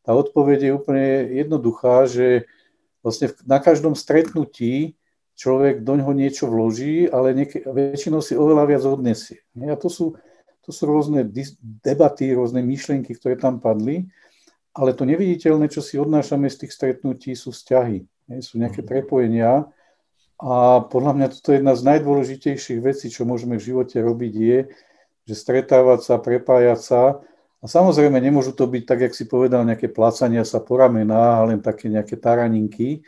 tá 0.07 0.15
odpoveď 0.15 0.71
je 0.71 0.71
úplne 0.71 1.07
jednoduchá, 1.43 2.07
že 2.07 2.47
vlastne 3.03 3.35
na 3.43 3.59
každom 3.59 3.99
stretnutí 3.99 4.95
človek 5.35 5.83
do 5.83 5.99
ňoho 5.99 6.15
niečo 6.15 6.47
vloží, 6.47 7.11
ale 7.11 7.35
niek- 7.35 7.67
väčšinou 7.67 8.23
si 8.23 8.39
oveľa 8.39 8.63
viac 8.63 8.83
odnesie. 8.87 9.43
A 9.59 9.75
to 9.75 9.91
sú, 9.91 10.15
to 10.63 10.71
sú 10.71 10.87
rôzne 10.87 11.27
debaty, 11.83 12.31
rôzne 12.31 12.63
myšlienky, 12.63 13.11
ktoré 13.11 13.35
tam 13.35 13.59
padli, 13.59 14.07
ale 14.71 14.95
to 14.95 15.03
neviditeľné, 15.03 15.67
čo 15.67 15.83
si 15.83 15.99
odnášame 15.99 16.47
z 16.47 16.63
tých 16.63 16.71
stretnutí, 16.71 17.35
sú 17.35 17.51
vzťahy 17.51 18.07
sú 18.37 18.61
nejaké 18.61 18.85
prepojenia. 18.85 19.65
A 20.39 20.85
podľa 20.87 21.17
mňa 21.17 21.27
toto 21.35 21.51
je 21.51 21.59
jedna 21.59 21.73
z 21.75 21.83
najdôležitejších 21.83 22.79
vecí, 22.79 23.11
čo 23.11 23.27
môžeme 23.27 23.59
v 23.59 23.65
živote 23.73 23.99
robiť, 23.99 24.33
je, 24.37 24.59
že 25.27 25.35
stretávať 25.35 25.99
sa, 26.05 26.15
prepájať 26.15 26.79
sa. 26.79 27.01
A 27.59 27.65
samozrejme 27.67 28.15
nemôžu 28.23 28.55
to 28.55 28.63
byť, 28.63 28.83
tak 28.87 28.99
jak 29.03 29.13
si 29.17 29.27
povedal, 29.27 29.67
nejaké 29.67 29.91
plácania 29.91 30.47
sa 30.47 30.63
po 30.63 30.79
ramená, 30.79 31.43
len 31.43 31.59
také 31.59 31.91
nejaké 31.91 32.15
taraninky, 32.15 33.03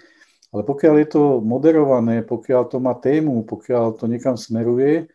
ale 0.52 0.68
pokiaľ 0.68 0.96
je 1.00 1.08
to 1.08 1.24
moderované, 1.40 2.20
pokiaľ 2.28 2.68
to 2.68 2.78
má 2.84 2.92
tému, 3.00 3.48
pokiaľ 3.48 3.96
to 3.96 4.12
niekam 4.12 4.36
smeruje, 4.36 5.08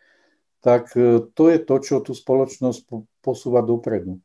tak 0.64 0.96
e, 0.96 1.28
to 1.36 1.52
je 1.52 1.58
to, 1.60 1.76
čo 1.84 2.00
tú 2.00 2.16
spoločnosť 2.16 2.88
posúva 3.20 3.60
dopredu. 3.60 4.16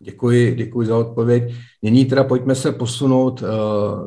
Děkuji, 0.00 0.54
děkuji 0.54 0.86
za 0.86 0.98
odpověď. 0.98 1.54
Nyní 1.82 2.04
teda 2.04 2.24
pojďme 2.24 2.54
se 2.54 2.72
posunout 2.72 3.42
uh, 3.42 3.48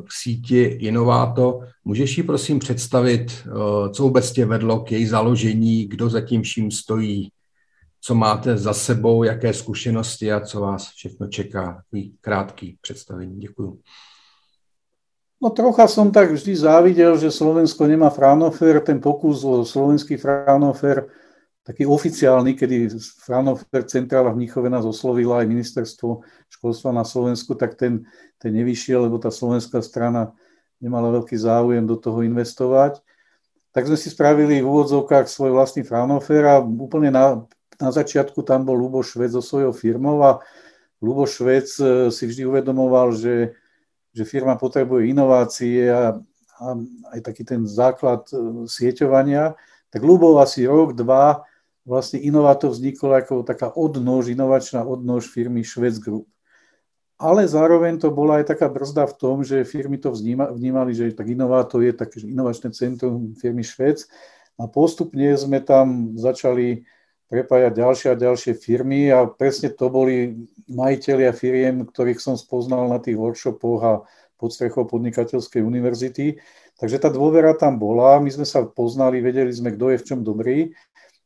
k 0.02 0.12
síti 0.12 0.64
Inováto. 0.64 1.60
Můžeš 1.86 2.18
ji 2.18 2.24
prosím 2.24 2.60
představit, 2.60 3.32
uh, 3.48 3.92
co 3.92 4.04
vůbec 4.04 4.32
tě 4.32 4.46
vedlo 4.46 4.80
k 4.80 4.92
její 4.92 5.06
založení, 5.08 5.86
kdo 5.86 6.10
za 6.10 6.22
tím 6.22 6.42
vším 6.42 6.72
stojí, 6.72 7.30
co 8.02 8.16
máte 8.16 8.58
za 8.58 8.74
sebou, 8.74 9.24
jaké 9.24 9.54
zkušenosti 9.54 10.32
a 10.32 10.40
co 10.40 10.62
vás 10.62 10.90
všechno 10.90 11.28
čeká. 11.28 11.74
Takový 11.74 12.16
krátký 12.22 12.78
představení. 12.82 13.40
Děkuji. 13.40 13.80
No 15.42 15.50
trocha 15.50 15.90
som 15.90 16.14
tak 16.14 16.32
vždy 16.32 16.54
závidel, 16.56 17.18
že 17.18 17.34
Slovensko 17.34 17.90
nemá 17.90 18.14
Fraunhofer, 18.14 18.78
ten 18.86 19.02
pokus 19.02 19.42
o 19.44 19.66
slovenský 19.66 20.18
Fraunhofer 20.18 21.10
taký 21.62 21.86
oficiálny, 21.86 22.58
kedy 22.58 22.90
Fraunhofer 23.22 23.86
centrála 23.86 24.34
v 24.34 24.42
Mníchove 24.42 24.70
nás 24.70 24.82
oslovila 24.82 25.46
aj 25.46 25.48
ministerstvo 25.50 26.26
školstva 26.50 26.90
na 26.90 27.06
Slovensku, 27.06 27.54
tak 27.54 27.78
ten, 27.78 28.10
ten 28.42 28.52
nevyšiel, 28.58 29.06
lebo 29.06 29.22
tá 29.22 29.30
slovenská 29.30 29.78
strana 29.86 30.34
nemala 30.82 31.14
veľký 31.22 31.38
záujem 31.38 31.86
do 31.86 31.94
toho 31.94 32.26
investovať. 32.26 32.98
Tak 33.72 33.88
sme 33.88 33.96
si 33.96 34.10
spravili 34.10 34.60
v 34.60 34.68
úvodzovkách 34.68 35.30
svoj 35.30 35.54
vlastný 35.54 35.86
Fraunhofer 35.86 36.44
a 36.50 36.60
úplne 36.60 37.14
na, 37.14 37.46
na 37.78 37.90
začiatku 37.94 38.42
tam 38.42 38.66
bol 38.66 38.76
Lubo 38.76 39.06
Švec 39.06 39.32
so 39.38 39.40
svojou 39.46 39.72
firmou 39.72 40.18
a 40.26 40.42
Lubo 41.00 41.30
Švec 41.30 41.70
e, 41.78 42.10
si 42.10 42.26
vždy 42.26 42.50
uvedomoval, 42.50 43.14
že, 43.14 43.54
že 44.12 44.26
firma 44.26 44.58
potrebuje 44.58 45.14
inovácie 45.14 45.88
a, 45.88 46.18
a 46.58 46.66
aj 47.16 47.20
taký 47.22 47.46
ten 47.46 47.64
základ 47.70 48.26
e, 48.34 48.66
sieťovania. 48.66 49.54
Tak 49.94 50.02
Lubo 50.02 50.42
asi 50.42 50.66
rok, 50.66 50.98
dva 50.98 51.46
vlastne 51.86 52.22
Inovato 52.22 52.70
vzniklo 52.70 53.14
ako 53.18 53.42
taká 53.42 53.74
odnož, 53.74 54.30
inovačná 54.30 54.86
odnož 54.86 55.30
firmy 55.30 55.66
Švec 55.66 55.98
Group. 55.98 56.30
Ale 57.22 57.46
zároveň 57.46 58.02
to 58.02 58.10
bola 58.10 58.42
aj 58.42 58.50
taká 58.50 58.66
brzda 58.66 59.06
v 59.06 59.18
tom, 59.18 59.46
že 59.46 59.62
firmy 59.62 60.02
to 60.02 60.10
vnímali, 60.10 60.92
že 60.94 61.14
tak 61.14 61.30
Inovato 61.30 61.78
je 61.78 61.94
také 61.94 62.18
inovačné 62.26 62.74
centrum 62.74 63.38
firmy 63.38 63.62
Švec 63.62 64.10
a 64.58 64.66
postupne 64.66 65.30
sme 65.38 65.62
tam 65.62 66.18
začali 66.18 66.82
prepájať 67.30 67.72
ďalšie 67.78 68.08
a 68.12 68.20
ďalšie 68.20 68.54
firmy 68.58 69.14
a 69.14 69.24
presne 69.30 69.72
to 69.72 69.88
boli 69.88 70.44
majiteľia 70.68 71.32
firiem, 71.32 71.86
ktorých 71.88 72.20
som 72.20 72.36
spoznal 72.36 72.90
na 72.90 73.00
tých 73.00 73.16
workshopoch 73.16 73.82
a 73.86 73.94
pod 74.36 74.50
strechou 74.52 74.90
podnikateľskej 74.90 75.62
univerzity. 75.62 76.42
Takže 76.82 76.98
tá 76.98 77.14
dôvera 77.14 77.54
tam 77.54 77.78
bola, 77.78 78.18
my 78.18 78.28
sme 78.34 78.44
sa 78.44 78.66
poznali, 78.66 79.22
vedeli 79.22 79.54
sme, 79.54 79.70
kto 79.78 79.94
je 79.94 80.02
v 80.02 80.08
čom 80.10 80.20
dobrý 80.26 80.74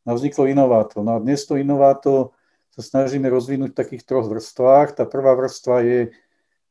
a 0.05 0.13
vzniklo 0.13 0.45
Inováto. 0.45 1.01
No 1.01 1.17
a 1.17 1.19
dnes 1.19 1.43
to 1.49 1.57
Inováto 1.57 2.37
sa 2.77 2.81
snažíme 2.85 3.25
rozvinúť 3.25 3.73
v 3.73 3.79
takých 3.81 4.03
troch 4.05 4.29
vrstvách. 4.29 5.01
Tá 5.01 5.03
prvá 5.09 5.33
vrstva 5.33 5.81
je 5.81 5.99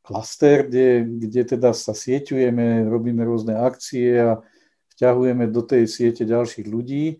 klaster, 0.07 0.69
kde, 0.69 1.03
kde 1.26 1.43
teda 1.57 1.75
sa 1.75 1.97
sieťujeme, 1.97 2.87
robíme 2.87 3.25
rôzne 3.26 3.59
akcie 3.59 4.21
a 4.21 4.45
vťahujeme 4.95 5.50
do 5.50 5.64
tej 5.64 5.91
siete 5.91 6.23
ďalších 6.23 6.69
ľudí. 6.69 7.19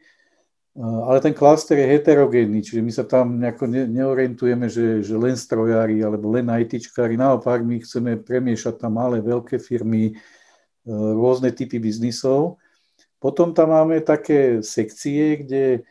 Ale 0.83 1.23
ten 1.23 1.31
klaster 1.31 1.79
je 1.79 1.87
heterogénny, 1.87 2.59
čiže 2.59 2.83
my 2.83 2.93
sa 2.93 3.07
tam 3.07 3.39
nejako 3.39 3.71
ne, 3.71 3.87
neorientujeme, 3.87 4.67
že, 4.67 5.07
že 5.07 5.15
len 5.15 5.39
strojári 5.39 6.03
alebo 6.03 6.35
len 6.35 6.51
ITčkári. 6.51 7.15
Naopak 7.15 7.63
my 7.63 7.79
chceme 7.79 8.19
premiešať 8.19 8.83
tam 8.83 8.99
malé, 8.99 9.23
veľké 9.23 9.63
firmy, 9.63 10.11
e, 10.11 10.15
rôzne 10.91 11.55
typy 11.55 11.79
biznisov. 11.79 12.59
Potom 13.23 13.55
tam 13.55 13.71
máme 13.71 14.03
také 14.03 14.67
sekcie, 14.67 15.47
kde 15.47 15.87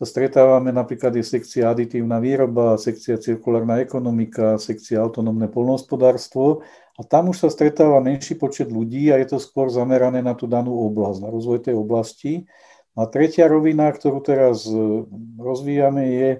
sa 0.00 0.08
stretávame, 0.08 0.72
napríklad 0.72 1.12
je 1.12 1.20
sekcia 1.20 1.68
aditívna 1.68 2.24
výroba, 2.24 2.80
sekcia 2.80 3.20
cirkulárna 3.20 3.84
ekonomika, 3.84 4.56
sekcia 4.56 4.96
autonómne 4.96 5.44
polnohospodárstvo 5.52 6.64
a 6.96 7.04
tam 7.04 7.28
už 7.28 7.44
sa 7.44 7.48
stretáva 7.52 8.00
menší 8.00 8.40
počet 8.40 8.72
ľudí 8.72 9.12
a 9.12 9.20
je 9.20 9.36
to 9.36 9.36
skôr 9.36 9.68
zamerané 9.68 10.24
na 10.24 10.32
tú 10.32 10.48
danú 10.48 10.72
oblasť, 10.88 11.20
na 11.20 11.28
rozvoj 11.28 11.60
tej 11.68 11.76
oblasti. 11.76 12.48
A 12.96 13.04
tretia 13.12 13.44
rovina, 13.44 13.92
ktorú 13.92 14.24
teraz 14.24 14.64
e, 14.64 15.04
rozvíjame, 15.36 16.04
je, 16.16 16.30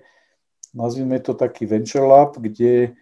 nazvime 0.72 1.20
to 1.20 1.36
taký 1.36 1.68
venture 1.68 2.08
lab, 2.08 2.40
kde, 2.40 2.96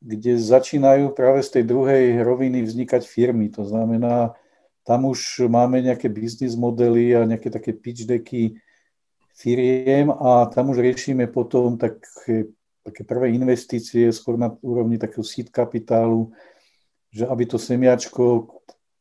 kde 0.00 0.32
začínajú 0.40 1.12
práve 1.12 1.44
z 1.44 1.60
tej 1.60 1.64
druhej 1.68 2.24
roviny 2.24 2.64
vznikať 2.64 3.04
firmy. 3.04 3.52
To 3.60 3.68
znamená, 3.68 4.32
tam 4.88 5.04
už 5.04 5.52
máme 5.52 5.84
nejaké 5.84 6.08
biznis 6.08 6.56
modely 6.56 7.12
a 7.12 7.28
nejaké 7.28 7.52
také 7.52 7.76
pitch 7.76 8.08
decky, 8.08 8.56
firiem 9.36 10.12
a 10.12 10.46
tam 10.52 10.70
už 10.70 10.84
riešime 10.84 11.26
potom 11.28 11.80
také, 11.80 12.52
také 12.84 13.02
prvé 13.02 13.32
investície 13.32 14.12
skôr 14.12 14.36
na 14.36 14.52
úrovni 14.60 15.00
takého 15.00 15.24
seed 15.24 15.48
kapitálu, 15.48 16.32
že 17.12 17.28
aby 17.28 17.44
to 17.48 17.56
semiačko, 17.60 18.48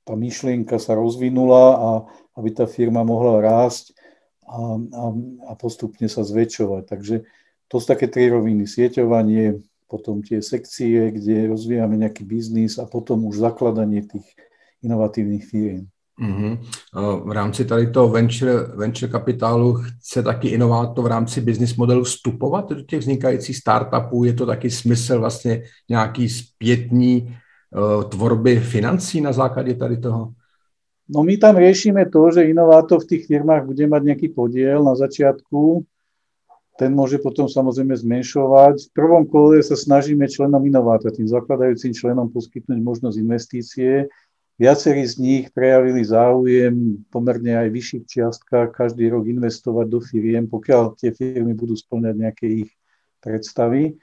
tá 0.04 0.18
myšlienka 0.18 0.82
sa 0.82 0.98
rozvinula 0.98 1.66
a 1.78 1.90
aby 2.36 2.50
tá 2.52 2.66
firma 2.66 3.06
mohla 3.06 3.40
rásť 3.44 3.94
a, 4.48 4.76
a, 4.76 5.04
a 5.48 5.54
postupne 5.56 6.10
sa 6.10 6.26
zväčšovať. 6.26 6.84
Takže 6.90 7.16
to 7.72 7.76
sú 7.80 7.86
také 7.88 8.12
tri 8.12 8.28
roviny. 8.28 8.68
Sieťovanie, 8.68 9.64
potom 9.88 10.24
tie 10.24 10.40
sekcie, 10.40 11.12
kde 11.12 11.52
rozvíjame 11.52 12.00
nejaký 12.00 12.24
biznis 12.24 12.80
a 12.80 12.88
potom 12.88 13.28
už 13.28 13.44
zakladanie 13.44 14.04
tých 14.08 14.28
inovatívnych 14.84 15.44
firiem. 15.44 15.92
Mm-hmm. 16.22 16.58
V 17.26 17.32
rámci 17.32 17.66
tady 17.66 17.92
toho 17.92 18.10
venture, 18.10 18.54
venture 18.76 19.12
kapitálu 19.12 19.74
chce 19.74 20.24
taky 20.24 20.48
inovátor 20.48 21.04
v 21.04 21.08
rámci 21.08 21.42
business 21.42 21.76
modelu 21.76 22.04
vstupovat 22.04 22.70
do 22.70 22.82
těch 22.82 23.00
vznikajících 23.00 23.58
startupů? 23.58 24.24
Je 24.24 24.34
to 24.34 24.46
taky 24.46 24.70
smysl 24.70 25.20
vlastně 25.20 25.64
nějaký 25.90 26.30
zpětní 26.30 27.38
uh, 27.76 28.04
tvorby 28.04 28.60
financí 28.60 29.22
na 29.22 29.34
základě 29.34 29.74
tady 29.74 29.98
toho? 29.98 30.34
No 31.10 31.24
my 31.24 31.38
tam 31.38 31.60
riešime 31.60 32.08
to, 32.08 32.32
že 32.32 32.48
inovátor 32.48 33.04
v 33.04 33.08
tých 33.08 33.28
firmách 33.28 33.68
bude 33.68 33.84
mať 33.84 34.02
nejaký 34.04 34.28
podiel 34.32 34.80
na 34.80 34.96
začiatku, 34.96 35.84
ten 36.80 36.96
môže 36.96 37.20
potom 37.20 37.52
samozrejme 37.52 37.92
zmenšovať. 37.94 38.90
V 38.90 38.92
prvom 38.96 39.28
kole 39.28 39.60
sa 39.60 39.76
snažíme 39.76 40.24
členom 40.32 40.64
inovátora, 40.64 41.12
tým 41.12 41.28
zakladajúcim 41.28 41.92
členom 41.92 42.32
poskytnúť 42.32 42.80
možnosť 42.80 43.20
investície, 43.20 44.08
Viacerí 44.62 45.02
z 45.10 45.18
nich 45.18 45.46
prejavili 45.50 46.06
záujem 46.06 47.02
pomerne 47.10 47.66
aj 47.66 47.74
vyšších 47.74 48.04
čiastkách 48.06 48.70
každý 48.70 49.10
rok 49.10 49.26
investovať 49.26 49.90
do 49.90 49.98
firiem, 49.98 50.46
pokiaľ 50.46 51.02
tie 51.02 51.10
firmy 51.10 51.58
budú 51.58 51.74
splňať 51.74 52.14
nejaké 52.14 52.46
ich 52.46 52.72
predstavy. 53.18 53.98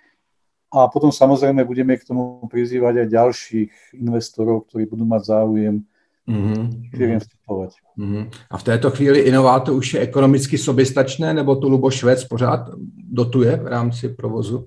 A 0.75 0.91
potom 0.91 1.15
samozrejme 1.15 1.63
budeme 1.63 1.95
k 1.95 2.03
tomu 2.03 2.43
prizývať 2.51 3.07
aj 3.07 3.15
ďalších 3.15 3.71
investorov, 4.03 4.67
ktorí 4.67 4.91
budú 4.91 5.07
mať 5.07 5.23
záujem 5.31 5.87
mm-hmm. 6.27 6.91
firiem 6.91 7.23
vstupovať. 7.23 7.71
Mm-hmm. 7.95 8.25
A 8.51 8.55
v 8.59 8.67
této 8.67 8.91
chvíli 8.91 9.31
inovátor 9.31 9.79
už 9.79 9.95
je 9.95 10.03
ekonomicky 10.03 10.59
soběstačné, 10.59 11.39
nebo 11.39 11.55
tu 11.55 11.71
Lubo 11.71 11.87
Švec 11.87 12.27
pořád 12.27 12.75
dotuje 13.07 13.57
v 13.57 13.67
rámci 13.67 14.09
provozu? 14.11 14.67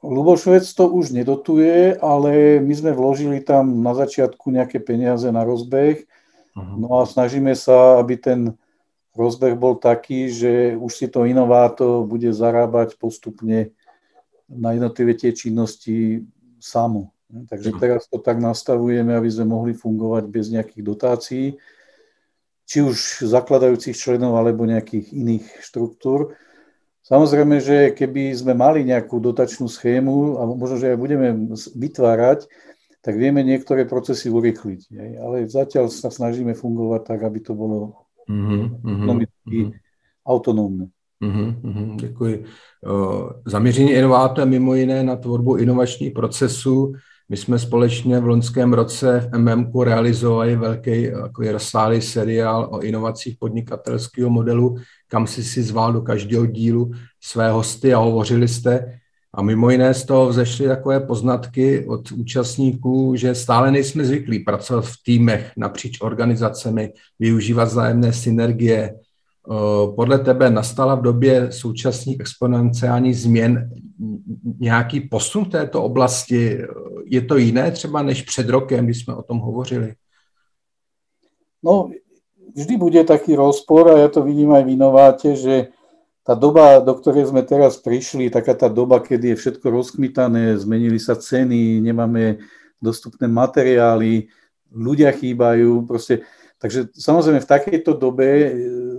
Lubošovec 0.00 0.64
to 0.64 0.88
už 0.88 1.12
nedotuje, 1.12 1.92
ale 2.00 2.56
my 2.64 2.72
sme 2.72 2.96
vložili 2.96 3.44
tam 3.44 3.84
na 3.84 3.92
začiatku 3.92 4.48
nejaké 4.48 4.80
peniaze 4.80 5.28
na 5.28 5.44
rozbeh. 5.44 6.08
Uh-huh. 6.56 6.76
No 6.80 6.88
a 7.00 7.04
snažíme 7.04 7.52
sa, 7.52 8.00
aby 8.00 8.16
ten 8.16 8.56
rozbeh 9.12 9.52
bol 9.60 9.76
taký, 9.76 10.32
že 10.32 10.72
už 10.80 10.92
si 10.96 11.06
to 11.12 11.28
inovátor 11.28 12.08
bude 12.08 12.32
zarábať 12.32 12.96
postupne 12.96 13.76
na 14.48 14.72
jednotlivé 14.72 15.14
tie 15.14 15.36
činnosti 15.36 16.24
samo. 16.58 17.12
Takže 17.30 17.78
teraz 17.78 18.10
to 18.10 18.18
tak 18.18 18.42
nastavujeme, 18.42 19.14
aby 19.14 19.30
sme 19.30 19.54
mohli 19.54 19.72
fungovať 19.76 20.24
bez 20.26 20.50
nejakých 20.50 20.82
dotácií, 20.82 21.46
či 22.66 22.78
už 22.82 23.22
zakladajúcich 23.22 23.94
členov 23.94 24.34
alebo 24.34 24.66
nejakých 24.66 25.14
iných 25.14 25.46
štruktúr. 25.62 26.34
Samozrejme, 27.10 27.58
že 27.58 27.90
keby 27.90 28.30
sme 28.38 28.54
mali 28.54 28.86
nejakú 28.86 29.18
dotačnú 29.18 29.66
schému, 29.66 30.38
a 30.38 30.46
možno, 30.46 30.78
že 30.78 30.94
aj 30.94 30.98
budeme 31.02 31.28
vytvárať, 31.74 32.46
tak 33.02 33.18
vieme 33.18 33.42
niektoré 33.42 33.82
procesy 33.82 34.30
urychliť. 34.30 34.94
Ale 35.18 35.50
zatiaľ 35.50 35.90
sa 35.90 36.06
snažíme 36.06 36.54
fungovať 36.54 37.02
tak, 37.10 37.20
aby 37.26 37.42
to 37.42 37.58
bolo 37.58 38.06
mm-hmm, 38.30 38.62
mm-hmm. 38.86 39.70
autonómne. 40.22 40.86
Mm-hmm, 41.18 41.96
děkuji. 41.96 42.44
Zaměření 43.46 43.90
inovátora 43.92 44.44
mimo 44.46 44.74
jiné 44.74 45.02
na 45.02 45.16
tvorbu 45.16 45.56
inovačních 45.56 46.12
procesů. 46.12 46.94
My 47.30 47.36
jsme 47.36 47.58
společně 47.58 48.20
v 48.20 48.26
loňském 48.26 48.72
roce 48.72 49.30
v 49.32 49.38
MMku 49.38 49.84
realizovali 49.84 50.56
velký 50.56 51.02
jako 51.02 51.42
rozsáhlý 51.52 52.00
seriál 52.00 52.68
o 52.72 52.80
inovacích 52.80 53.36
podnikatelského 53.38 54.30
modelu, 54.30 54.76
kam 55.08 55.26
si 55.26 55.44
si 55.44 55.62
zval 55.62 55.92
do 55.92 56.02
každého 56.02 56.46
dílu 56.46 56.90
své 57.20 57.50
hosty 57.50 57.94
a 57.94 57.98
hovořili 57.98 58.48
jste. 58.48 59.00
A 59.34 59.42
mimo 59.42 59.70
jiné 59.70 59.94
z 59.94 60.04
toho 60.04 60.28
vzešly 60.28 60.68
takové 60.68 61.00
poznatky 61.00 61.86
od 61.86 62.12
účastníků, 62.12 63.16
že 63.16 63.34
stále 63.34 63.70
nejsme 63.70 64.04
zvyklí 64.04 64.38
pracovat 64.38 64.84
v 64.86 64.96
týmech 65.04 65.52
napříč 65.56 66.00
organizacemi, 66.00 66.92
využívat 67.18 67.66
zájemné 67.66 68.12
synergie. 68.12 68.94
Podle 69.96 70.18
tebe 70.18 70.50
nastala 70.50 70.94
v 70.94 71.02
době 71.02 71.52
současných 71.52 72.20
exponenciálních 72.20 73.18
změn 73.18 73.70
nějaký 74.60 75.00
posun 75.00 75.44
v 75.44 75.48
této 75.48 75.82
oblasti? 75.82 76.58
Je 77.04 77.20
to 77.20 77.36
jiné 77.36 77.70
třeba 77.70 78.02
než 78.02 78.22
před 78.22 78.48
rokem, 78.48 78.84
když 78.84 79.04
jsme 79.04 79.14
o 79.14 79.22
tom 79.22 79.38
hovořili? 79.38 79.94
No, 81.62 81.90
vždy 82.56 82.76
bude 82.76 83.04
taký 83.04 83.36
rozpor 83.36 83.88
a 83.88 83.98
ja 83.98 84.08
to 84.08 84.22
vidím 84.24 84.52
aj 84.52 84.64
v 84.64 84.72
inováte, 84.74 85.36
že 85.36 85.68
tá 86.24 86.32
doba, 86.36 86.80
do 86.80 86.94
ktorej 86.94 87.28
sme 87.28 87.42
teraz 87.42 87.76
prišli, 87.80 88.32
taká 88.32 88.54
tá 88.54 88.68
doba, 88.68 89.00
kedy 89.00 89.34
je 89.34 89.40
všetko 89.40 89.66
rozkmitané, 89.70 90.56
zmenili 90.56 91.00
sa 91.00 91.16
ceny, 91.16 91.80
nemáme 91.80 92.40
dostupné 92.80 93.28
materiály, 93.28 94.28
ľudia 94.72 95.12
chýbajú, 95.12 95.84
proste, 95.84 96.24
takže 96.60 96.92
samozrejme 96.96 97.40
v 97.40 97.50
takejto 97.50 97.92
dobe 97.96 98.26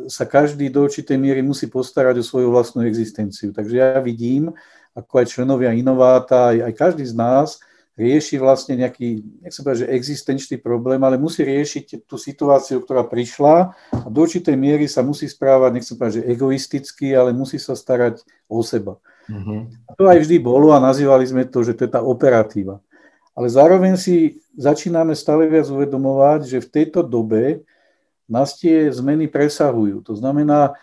sa 0.07 0.25
každý 0.25 0.71
do 0.71 0.85
určitej 0.85 1.17
miery 1.19 1.41
musí 1.43 1.67
postarať 1.67 2.21
o 2.21 2.25
svoju 2.25 2.49
vlastnú 2.49 2.85
existenciu. 2.87 3.51
Takže 3.51 3.75
ja 3.77 3.99
vidím, 3.99 4.53
ako 4.95 5.21
aj 5.21 5.25
členovia 5.29 5.75
inováta, 5.75 6.55
aj, 6.55 6.71
aj 6.71 6.73
každý 6.77 7.03
z 7.05 7.15
nás, 7.15 7.59
rieši 7.99 8.39
vlastne 8.39 8.79
nejaký, 8.79 9.21
nechcem 9.43 9.61
povedať, 9.61 9.81
že 9.85 9.93
existenčný 9.93 10.55
problém, 10.57 10.97
ale 11.03 11.19
musí 11.19 11.43
riešiť 11.43 12.07
tú 12.07 12.15
situáciu, 12.15 12.79
ktorá 12.81 13.03
prišla 13.05 13.75
a 13.91 14.07
do 14.07 14.23
určitej 14.23 14.55
miery 14.55 14.87
sa 14.87 15.03
musí 15.03 15.27
správať, 15.27 15.69
nechcem 15.75 15.95
povedať, 15.99 16.23
že 16.23 16.27
egoisticky, 16.31 17.13
ale 17.13 17.35
musí 17.35 17.59
sa 17.59 17.75
starať 17.75 18.23
o 18.47 18.63
seba. 18.63 18.97
Mm-hmm. 19.27 19.59
A 19.85 19.91
to 19.93 20.03
aj 20.07 20.19
vždy 20.23 20.37
bolo 20.41 20.73
a 20.73 20.81
nazývali 20.81 21.27
sme 21.27 21.43
to, 21.45 21.61
že 21.61 21.77
to 21.77 21.85
je 21.85 21.91
tá 21.91 22.01
operatíva. 22.01 22.81
Ale 23.31 23.47
zároveň 23.47 23.95
si 23.95 24.43
začíname 24.59 25.15
stále 25.15 25.47
viac 25.47 25.69
uvedomovať, 25.71 26.39
že 26.47 26.57
v 26.59 26.71
tejto 26.71 26.99
dobe 27.05 27.63
nás 28.31 28.55
tie 28.55 28.87
zmeny 28.89 29.27
presahujú. 29.27 30.01
To 30.07 30.15
znamená, 30.15 30.79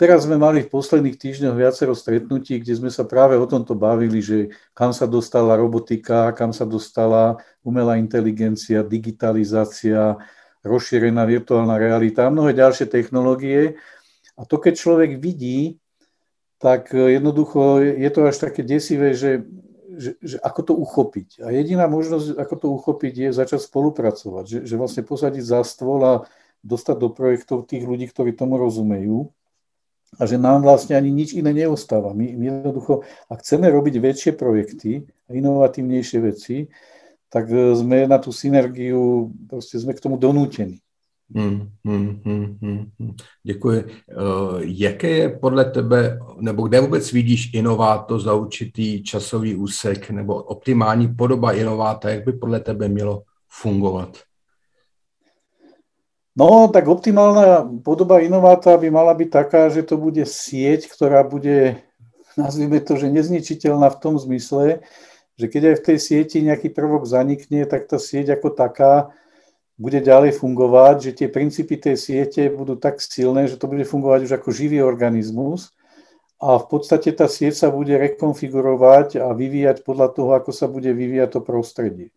Teraz 0.00 0.24
sme 0.24 0.40
mali 0.40 0.64
v 0.64 0.72
posledných 0.72 1.20
týždňoch 1.20 1.52
viacero 1.52 1.92
stretnutí, 1.92 2.56
kde 2.64 2.80
sme 2.80 2.88
sa 2.88 3.04
práve 3.04 3.36
o 3.36 3.44
tomto 3.44 3.76
bavili, 3.76 4.24
že 4.24 4.56
kam 4.72 4.96
sa 4.96 5.04
dostala 5.04 5.52
robotika, 5.52 6.32
kam 6.32 6.56
sa 6.56 6.64
dostala 6.64 7.36
umelá 7.60 8.00
inteligencia, 8.00 8.80
digitalizácia, 8.80 10.16
rozšírená 10.64 11.28
virtuálna 11.28 11.76
realita 11.76 12.24
a 12.24 12.32
mnohé 12.32 12.56
ďalšie 12.56 12.88
technológie. 12.88 13.76
A 14.40 14.48
to, 14.48 14.56
keď 14.56 14.80
človek 14.80 15.20
vidí, 15.20 15.76
tak 16.56 16.96
jednoducho 16.96 17.84
je 17.84 18.10
to 18.12 18.20
až 18.32 18.36
také 18.40 18.64
desivé, 18.64 19.12
že, 19.12 19.44
že, 19.92 20.16
že 20.24 20.36
ako 20.40 20.60
to 20.64 20.72
uchopiť. 20.72 21.44
A 21.44 21.52
jediná 21.52 21.84
možnosť, 21.84 22.32
ako 22.40 22.54
to 22.56 22.66
uchopiť, 22.80 23.12
je 23.28 23.30
začať 23.36 23.60
spolupracovať. 23.60 24.44
Že, 24.48 24.58
že 24.64 24.74
vlastne 24.80 25.04
posadiť 25.04 25.44
za 25.44 25.60
stôl 25.68 26.00
a 26.00 26.14
dostať 26.60 26.96
do 27.00 27.08
projektov 27.08 27.68
tých 27.68 27.84
ľudí, 27.84 28.08
ktorí 28.08 28.36
tomu 28.36 28.60
rozumejú 28.60 29.32
a 30.18 30.26
že 30.26 30.36
nám 30.38 30.66
vlastne 30.66 30.98
ani 30.98 31.10
nič 31.14 31.38
iné 31.38 31.54
neostáva. 31.54 32.10
My, 32.12 32.34
my 32.34 32.44
jednoducho, 32.50 33.06
ak 33.30 33.40
chceme 33.46 33.70
robiť 33.70 33.94
väčšie 34.02 34.32
projekty 34.34 35.06
inovatívnejšie 35.30 36.18
veci, 36.20 36.66
tak 37.30 37.46
e, 37.46 37.78
sme 37.78 38.10
na 38.10 38.18
tú 38.18 38.34
synergiu, 38.34 39.30
proste 39.46 39.78
sme 39.78 39.94
k 39.94 40.02
tomu 40.02 40.18
donútení. 40.18 40.82
Hmm, 41.30 41.70
hmm, 41.86 42.20
hmm, 42.24 42.58
hmm, 42.62 42.90
hmm. 42.98 43.16
Děkuji. 43.42 43.84
Uh, 43.84 44.60
jaké 44.60 45.08
je 45.08 45.28
podle 45.28 45.64
tebe, 45.64 46.18
nebo 46.40 46.68
kde 46.68 46.80
vůbec 46.80 47.12
vidíš 47.12 47.54
inováto 47.54 48.18
za 48.18 48.34
určitý 48.34 49.02
časový 49.02 49.54
úsek, 49.54 50.10
nebo 50.10 50.34
optimální 50.34 51.14
podoba 51.14 51.52
inováta, 51.52 52.10
jak 52.10 52.24
by 52.24 52.32
podle 52.32 52.60
tebe 52.60 52.88
mělo 52.88 53.22
fungovat? 53.48 54.18
No, 56.38 56.70
tak 56.70 56.86
optimálna 56.86 57.66
podoba 57.82 58.22
inováta 58.22 58.78
by 58.78 58.86
mala 58.86 59.10
byť 59.18 59.28
taká, 59.34 59.66
že 59.66 59.82
to 59.82 59.98
bude 59.98 60.22
sieť, 60.22 60.86
ktorá 60.86 61.26
bude, 61.26 61.82
nazvime 62.38 62.78
to, 62.78 62.94
že 62.94 63.10
nezničiteľná 63.10 63.90
v 63.90 64.00
tom 64.00 64.14
zmysle, 64.14 64.86
že 65.34 65.46
keď 65.50 65.74
aj 65.74 65.76
v 65.82 65.84
tej 65.90 65.98
sieti 65.98 66.38
nejaký 66.46 66.70
prvok 66.70 67.02
zanikne, 67.02 67.66
tak 67.66 67.90
tá 67.90 67.98
sieť 67.98 68.38
ako 68.38 68.54
taká 68.54 69.10
bude 69.80 69.98
ďalej 69.98 70.36
fungovať, 70.36 70.96
že 71.00 71.10
tie 71.24 71.28
princípy 71.32 71.80
tej 71.80 71.96
siete 71.96 72.52
budú 72.52 72.76
tak 72.76 73.00
silné, 73.00 73.48
že 73.48 73.56
to 73.56 73.64
bude 73.64 73.82
fungovať 73.88 74.28
už 74.28 74.32
ako 74.36 74.52
živý 74.52 74.84
organizmus 74.84 75.72
a 76.36 76.60
v 76.60 76.66
podstate 76.68 77.10
tá 77.16 77.26
sieť 77.26 77.56
sa 77.56 77.68
bude 77.72 77.96
rekonfigurovať 77.96 79.18
a 79.18 79.32
vyvíjať 79.32 79.82
podľa 79.82 80.08
toho, 80.12 80.30
ako 80.36 80.52
sa 80.52 80.68
bude 80.68 80.92
vyvíjať 80.92 81.36
to 81.36 81.40
prostredie. 81.40 82.12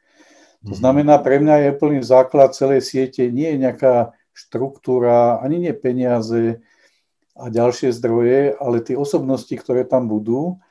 To 0.63 0.73
znamená, 0.76 1.19
pre 1.19 1.43
mňa 1.43 1.56
je 1.67 1.71
plný 1.76 1.99
základ 2.08 2.56
celej 2.56 2.88
siete, 2.88 3.28
nie 3.28 3.52
je 3.52 3.58
nejaká 3.67 4.15
štruktúra, 4.32 5.43
ani 5.43 5.60
nie 5.60 5.73
peniaze 5.76 6.63
a 7.36 7.52
ďalšie 7.52 7.91
zdroje, 7.91 8.56
ale 8.58 8.80
tie 8.80 8.95
osobnosti, 8.95 9.52
ktoré 9.52 9.84
tam 9.84 10.08
budú. 10.08 10.63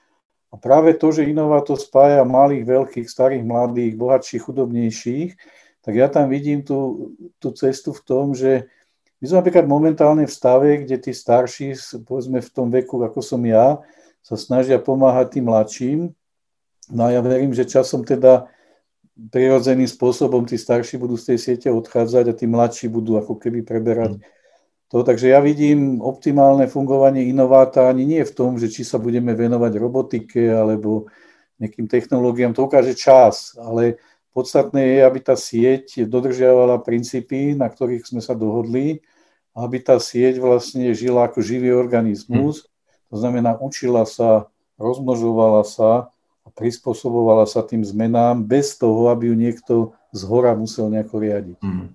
A 0.52 0.56
práve 0.56 0.96
to, 0.96 1.12
že 1.12 1.28
to 1.64 1.74
spája 1.76 2.24
malých, 2.24 2.64
veľkých, 2.64 3.08
starých, 3.08 3.44
mladých, 3.44 3.92
bohatších, 3.96 4.42
chudobnejších, 4.48 5.30
tak 5.82 5.92
ja 5.92 6.08
tam 6.08 6.30
vidím 6.30 6.62
tú, 6.62 7.12
tú 7.36 7.52
cestu 7.52 7.92
v 7.92 8.02
tom, 8.04 8.32
že 8.32 8.68
My 9.22 9.30
sme 9.30 9.38
napríklad 9.38 9.70
momentálne 9.70 10.26
v 10.26 10.34
stave, 10.34 10.82
kde 10.82 10.98
tí 10.98 11.14
starší, 11.14 11.78
povedzme 12.02 12.42
v 12.42 12.50
tom 12.50 12.74
veku, 12.74 12.98
ako 13.06 13.22
som 13.22 13.38
ja, 13.46 13.78
sa 14.18 14.34
snažia 14.34 14.82
pomáhať 14.82 15.38
tým 15.38 15.46
mladším. 15.46 16.00
No 16.90 17.06
a 17.06 17.14
ja 17.14 17.22
verím, 17.22 17.54
že 17.54 17.62
časom 17.62 18.02
teda 18.02 18.50
prirodzeným 19.16 19.88
spôsobom 19.88 20.48
tí 20.48 20.56
starší 20.56 20.96
budú 20.96 21.20
z 21.20 21.34
tej 21.34 21.38
siete 21.38 21.68
odchádzať 21.68 22.24
a 22.32 22.36
tí 22.36 22.48
mladší 22.48 22.88
budú 22.88 23.20
ako 23.20 23.36
keby 23.36 23.60
preberať 23.60 24.16
mm. 24.16 24.22
to. 24.88 25.04
Takže 25.04 25.32
ja 25.32 25.40
vidím 25.44 26.00
optimálne 26.00 26.64
fungovanie 26.68 27.28
inováta 27.28 27.88
ani 27.88 28.08
nie 28.08 28.22
v 28.24 28.32
tom, 28.32 28.56
že 28.56 28.72
či 28.72 28.82
sa 28.82 28.96
budeme 28.96 29.36
venovať 29.36 29.72
robotike 29.76 30.48
alebo 30.48 31.12
nejakým 31.60 31.86
technológiám, 31.86 32.56
to 32.56 32.66
ukáže 32.66 32.98
čas, 32.98 33.54
ale 33.54 34.00
podstatné 34.34 34.98
je, 34.98 34.98
aby 35.04 35.18
tá 35.22 35.38
sieť 35.38 36.08
dodržiavala 36.08 36.82
princípy, 36.82 37.54
na 37.54 37.70
ktorých 37.70 38.02
sme 38.08 38.18
sa 38.18 38.34
dohodli 38.34 39.04
aby 39.52 39.84
tá 39.84 40.00
sieť 40.00 40.40
vlastne 40.40 40.96
žila 40.96 41.28
ako 41.28 41.44
živý 41.44 41.76
organizmus, 41.76 42.64
hm. 42.64 42.66
to 43.12 43.16
znamená 43.20 43.50
učila 43.60 44.08
sa, 44.08 44.48
rozmnožovala 44.80 45.62
sa 45.68 46.12
a 46.42 46.48
prispôsobovala 46.50 47.46
sa 47.46 47.62
tým 47.62 47.86
zmenám 47.86 48.42
bez 48.42 48.74
toho, 48.78 49.08
aby 49.08 49.30
ju 49.30 49.34
niekto 49.34 49.74
z 50.12 50.22
hora 50.26 50.54
musel 50.54 50.90
nejako 50.90 51.16
riadiť. 51.18 51.58
Hmm. 51.62 51.94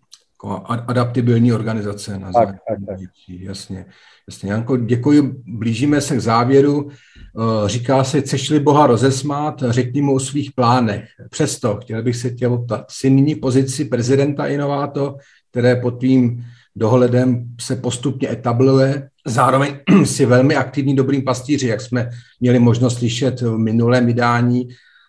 Adaptibilní 0.63 1.53
organizace 1.53 2.19
na 2.19 2.31
tak, 2.31 2.61
tak, 2.67 2.79
tak. 2.87 2.97
Jasně, 3.27 3.85
jasně. 4.29 4.51
Janko, 4.51 4.77
děkuji. 4.77 5.41
Blížíme 5.47 6.01
se 6.01 6.15
k 6.15 6.21
závěru. 6.21 6.89
Eh, 6.89 7.69
říká 7.69 8.03
se, 8.03 8.21
chceš-li 8.21 8.59
Boha 8.59 8.87
rozesmát, 8.87 9.63
řekni 9.69 10.01
mu 10.01 10.15
o 10.15 10.19
svých 10.19 10.51
plánech. 10.51 11.09
Přesto 11.29 11.77
chtěl 11.81 12.03
bych 12.03 12.15
se 12.15 12.29
tě 12.29 12.47
optat. 12.47 12.91
Jsi 12.91 13.09
nyní 13.09 13.33
v 13.33 13.39
pozici 13.39 13.85
prezidenta 13.85 14.47
Inováto, 14.47 15.17
které 15.51 15.75
pod 15.75 15.91
tvým 15.91 16.45
dohledem 16.77 17.45
se 17.61 17.75
postupně 17.75 18.31
etabluje. 18.31 19.09
Zároveň 19.25 19.75
si 20.05 20.25
velmi 20.25 20.55
aktivní 20.55 20.95
dobrým 20.95 21.23
pastýři, 21.23 21.67
jak 21.67 21.81
jsme 21.81 22.09
měli 22.39 22.59
možnost 22.59 22.97
slyšet 22.97 23.41
v 23.41 23.57
minulém 23.57 24.05
vydání. 24.05 24.67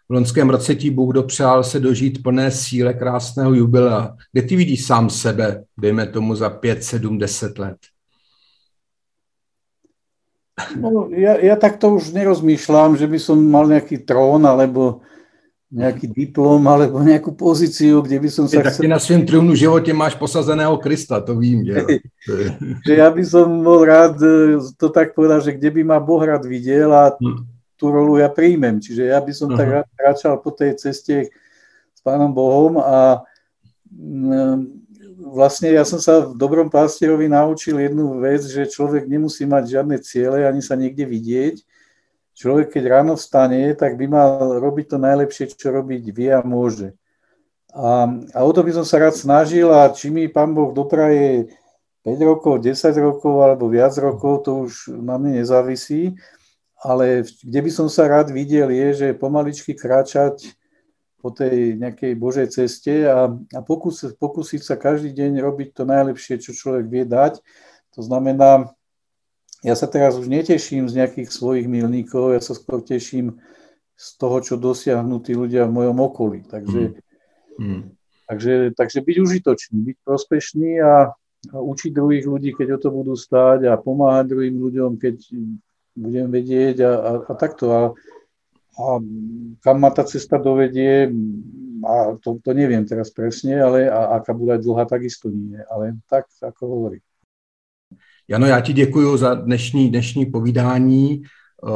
V 0.09 0.13
loňském 0.13 0.51
roce 0.51 0.75
ti 0.75 0.91
Bůh 0.91 1.15
dopřál 1.15 1.65
se 1.65 1.81
dožít 1.81 2.23
plné 2.23 2.51
síle 2.51 2.95
krásného 2.95 3.55
jubilea. 3.55 4.17
Kde 4.33 4.43
ty 4.43 4.57
vidíš 4.57 4.87
sám 4.87 5.11
sebe, 5.11 5.65
dejme 5.81 6.07
tomu 6.07 6.35
za 6.35 6.51
5, 6.51 6.85
7, 6.85 7.19
10 7.19 7.59
let? 7.59 7.77
No, 10.75 11.07
ja, 11.15 11.39
ja 11.39 11.55
takto 11.55 11.95
už 11.95 12.11
nerozmýšľam, 12.11 12.99
že 12.99 13.07
by 13.07 13.19
som 13.23 13.39
mal 13.39 13.71
nejaký 13.71 14.03
trón 14.03 14.43
alebo 14.43 15.07
nejaký 15.69 16.09
diplom 16.09 16.65
alebo 16.65 16.97
nejakú 17.05 17.37
pozíciu, 17.37 18.01
kde 18.01 18.17
by 18.17 18.29
som 18.33 18.45
sa 18.49 18.65
tak 18.65 18.73
chcel... 18.73 18.89
na 18.89 18.97
svém 18.97 19.21
trúnu 19.21 19.53
živote 19.53 19.93
máš 19.93 20.17
posazeného 20.17 20.73
Krista, 20.81 21.21
to 21.21 21.37
vím. 21.37 21.61
Ja. 21.69 21.85
že 22.89 22.93
ja 22.97 23.09
by 23.13 23.23
som 23.29 23.61
bol 23.61 23.85
rád, 23.85 24.17
e, 24.17 24.57
to 24.81 24.89
tak 24.89 25.13
povedal, 25.13 25.45
že 25.45 25.53
kde 25.53 25.69
by 25.69 25.83
ma 25.85 25.99
Boh 26.01 26.25
rád 26.25 26.49
videl 26.49 26.89
a 26.89 27.13
hm. 27.13 27.45
tú 27.77 27.93
rolu 27.93 28.17
ja 28.17 28.33
príjmem. 28.33 28.81
Čiže 28.81 29.13
ja 29.13 29.21
by 29.21 29.33
som 29.37 29.53
uh-huh. 29.53 29.61
tak 29.61 29.69
rád 29.69 29.89
kráčal 29.93 30.35
po 30.41 30.57
tej 30.57 30.73
ceste 30.81 31.29
s 31.93 32.01
Pánom 32.01 32.33
Bohom 32.33 32.81
a 32.81 33.21
vlastne 35.21 35.77
ja 35.77 35.85
som 35.85 36.01
sa 36.01 36.25
v 36.25 36.33
dobrom 36.33 36.73
pastierovi 36.73 37.29
naučil 37.29 37.77
jednu 37.77 38.25
vec, 38.25 38.41
že 38.49 38.73
človek 38.73 39.05
nemusí 39.05 39.45
mať 39.45 39.65
žiadne 39.69 39.97
ciele 40.01 40.49
ani 40.49 40.65
sa 40.65 40.81
niekde 40.81 41.05
vidieť, 41.05 41.61
človek, 42.39 42.79
keď 42.79 42.85
ráno 42.87 43.19
vstane, 43.19 43.75
tak 43.75 43.99
by 43.99 44.07
mal 44.07 44.63
robiť 44.63 44.95
to 44.95 44.99
najlepšie, 45.03 45.51
čo 45.59 45.75
robiť 45.75 46.03
vie 46.15 46.31
a 46.31 46.47
môže. 46.47 46.95
A, 47.75 48.07
a 48.33 48.39
o 48.47 48.51
to 48.55 48.63
by 48.63 48.71
som 48.71 48.87
sa 48.87 49.03
rád 49.03 49.19
snažil 49.19 49.69
a 49.75 49.91
či 49.91 50.09
mi 50.09 50.31
pán 50.31 50.55
Boh 50.55 50.71
dopraje 50.71 51.51
5 52.07 52.15
rokov, 52.23 52.63
10 52.63 52.79
rokov 53.03 53.35
alebo 53.43 53.67
viac 53.67 53.93
rokov, 53.99 54.47
to 54.47 54.71
už 54.71 54.95
na 55.03 55.19
mne 55.19 55.43
nezávisí, 55.43 56.15
ale 56.79 57.27
kde 57.43 57.61
by 57.61 57.71
som 57.75 57.91
sa 57.91 58.07
rád 58.07 58.31
videl 58.31 58.71
je, 58.71 58.89
že 59.05 59.19
pomaličky 59.19 59.75
kráčať 59.75 60.55
po 61.19 61.35
tej 61.35 61.75
nejakej 61.75 62.15
Božej 62.15 62.49
ceste 62.55 63.03
a, 63.03 63.27
a 63.35 63.61
pokus, 63.67 64.07
pokúsiť 64.15 64.63
sa 64.63 64.79
každý 64.79 65.11
deň 65.11 65.43
robiť 65.43 65.69
to 65.75 65.83
najlepšie, 65.83 66.39
čo 66.39 66.55
človek 66.55 66.87
vie 66.87 67.03
dať. 67.03 67.43
To 67.99 68.01
znamená, 68.07 68.71
ja 69.67 69.75
sa 69.75 69.91
teraz 69.91 70.15
už 70.15 70.31
neteším 70.31 70.87
z 70.87 71.03
nejakých 71.03 71.35
svojich 71.35 71.67
milníkov, 71.67 72.35
ja 72.35 72.43
sa 72.43 72.55
skôr 72.55 72.79
teším 72.79 73.43
z 73.99 74.09
toho, 74.15 74.39
čo 74.39 74.55
dosiahnu 74.55 75.19
tí 75.19 75.35
ľudia 75.35 75.67
v 75.67 75.75
mojom 75.83 75.99
okolí. 75.99 76.47
Takže, 76.47 76.95
mm. 77.59 77.67
Mm. 77.67 77.83
takže, 78.31 78.53
takže 78.79 78.99
byť 79.03 79.17
užitočný, 79.19 79.79
byť 79.83 79.97
prospešný 80.07 80.71
a, 80.79 81.11
a 81.51 81.57
učiť 81.59 81.91
druhých 81.91 82.27
ľudí, 82.31 82.55
keď 82.55 82.79
o 82.79 82.83
to 82.87 82.89
budú 82.95 83.19
stáť 83.19 83.67
a 83.67 83.75
pomáhať 83.75 84.31
druhým 84.31 84.55
ľuďom, 84.55 84.91
keď 85.03 85.17
budem 85.99 86.27
vedieť 86.31 86.77
a, 86.87 86.93
a, 86.95 87.11
a 87.27 87.33
takto. 87.35 87.65
A, 87.75 87.83
a 88.79 88.87
kam 89.59 89.77
ma 89.83 89.91
tá 89.91 90.07
cesta 90.07 90.39
dovedie, 90.39 91.11
a 91.83 92.15
to, 92.23 92.39
to 92.39 92.51
neviem 92.55 92.87
teraz 92.87 93.11
presne, 93.11 93.59
ale 93.59 93.91
a, 93.91 94.23
aká 94.23 94.31
bude 94.31 94.55
dlhá, 94.63 94.87
takisto 94.87 95.27
nie. 95.35 95.59
Ale 95.67 95.99
tak, 96.07 96.31
ako 96.39 96.63
hovorím. 96.71 97.03
Jano, 98.31 98.47
já 98.47 98.61
ti 98.61 98.73
děkuji 98.73 99.17
za 99.17 99.35
dnešní, 99.35 99.91
dnešní 99.91 100.27
povídání. 100.27 101.23
Eh, 101.23 101.69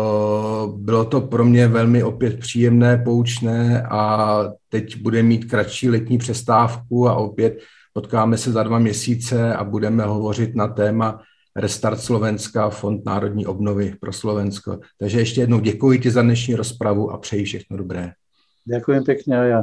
bylo 0.77 1.05
to 1.05 1.21
pro 1.21 1.45
mě 1.45 1.69
velmi 1.69 2.03
opět 2.03 2.39
příjemné, 2.39 2.97
poučné 2.97 3.83
a 3.83 4.45
teď 4.69 5.03
bude 5.03 5.23
mít 5.23 5.45
kratší 5.45 5.91
letní 5.91 6.19
přestávku 6.19 7.09
a 7.09 7.15
opět 7.15 7.59
potkáme 7.93 8.39
se 8.39 8.53
za 8.53 8.63
dva 8.63 8.79
měsíce 8.79 9.55
a 9.55 9.65
budeme 9.65 10.05
hovořit 10.05 10.57
na 10.57 10.69
téma 10.69 11.23
Restart 11.57 12.01
Slovenska, 12.01 12.71
Fond 12.71 13.05
národní 13.05 13.47
obnovy 13.47 13.95
pro 14.01 14.13
Slovensko. 14.13 14.79
Takže 14.99 15.19
ještě 15.19 15.41
jednou 15.41 15.61
děkuji 15.61 15.99
ti 15.99 16.11
za 16.11 16.23
dnešní 16.23 16.55
rozpravu 16.55 17.11
a 17.11 17.19
přeji 17.19 17.45
všechno 17.45 17.77
dobré. 17.77 18.13
Děkuji 18.65 19.01
pěkně 19.01 19.41
a 19.41 19.43
já. 19.43 19.63